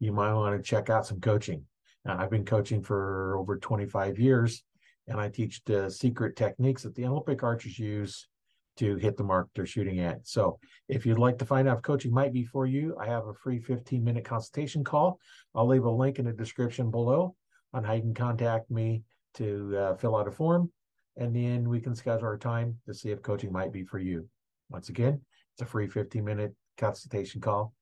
you 0.00 0.12
might 0.12 0.32
want 0.32 0.56
to 0.56 0.62
check 0.62 0.90
out 0.90 1.06
some 1.06 1.20
coaching. 1.20 1.64
Now, 2.04 2.18
I've 2.18 2.30
been 2.30 2.44
coaching 2.44 2.82
for 2.82 3.36
over 3.38 3.58
25 3.58 4.18
years, 4.18 4.62
and 5.08 5.20
I 5.20 5.28
teach 5.28 5.62
the 5.64 5.90
secret 5.90 6.36
techniques 6.36 6.82
that 6.82 6.94
the 6.94 7.06
Olympic 7.06 7.42
archers 7.42 7.78
use 7.78 8.28
to 8.76 8.96
hit 8.96 9.16
the 9.16 9.24
mark 9.24 9.48
they're 9.54 9.66
shooting 9.66 10.00
at. 10.00 10.26
So 10.26 10.58
if 10.88 11.06
you'd 11.06 11.18
like 11.18 11.38
to 11.38 11.46
find 11.46 11.66
out 11.68 11.78
if 11.78 11.82
coaching 11.82 12.12
might 12.12 12.32
be 12.32 12.44
for 12.44 12.66
you, 12.66 12.96
I 13.00 13.06
have 13.06 13.26
a 13.26 13.34
free 13.34 13.58
15 13.58 14.04
minute 14.04 14.24
consultation 14.24 14.84
call. 14.84 15.18
I'll 15.54 15.66
leave 15.66 15.84
a 15.84 15.90
link 15.90 16.18
in 16.18 16.26
the 16.26 16.32
description 16.32 16.90
below 16.90 17.34
on 17.76 17.84
how 17.84 17.92
you 17.92 18.00
can 18.00 18.14
contact 18.14 18.70
me 18.70 19.02
to 19.34 19.76
uh, 19.76 19.94
fill 19.96 20.16
out 20.16 20.26
a 20.26 20.32
form, 20.32 20.72
and 21.18 21.36
then 21.36 21.68
we 21.68 21.78
can 21.78 21.94
schedule 21.94 22.26
our 22.26 22.38
time 22.38 22.78
to 22.86 22.94
see 22.94 23.10
if 23.10 23.20
coaching 23.20 23.52
might 23.52 23.70
be 23.70 23.84
for 23.84 23.98
you. 23.98 24.26
Once 24.70 24.88
again, 24.88 25.20
it's 25.52 25.60
a 25.60 25.66
free 25.66 25.86
15 25.86 26.24
minute 26.24 26.54
consultation 26.78 27.40
call. 27.40 27.74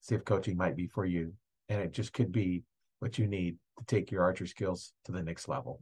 See 0.00 0.16
if 0.16 0.24
coaching 0.24 0.56
might 0.56 0.74
be 0.74 0.88
for 0.88 1.04
you. 1.04 1.32
And 1.68 1.80
it 1.80 1.92
just 1.92 2.12
could 2.12 2.32
be 2.32 2.64
what 2.98 3.18
you 3.18 3.28
need 3.28 3.56
to 3.78 3.84
take 3.86 4.10
your 4.10 4.22
archer 4.22 4.46
skills 4.46 4.92
to 5.04 5.12
the 5.12 5.22
next 5.22 5.48
level. 5.48 5.80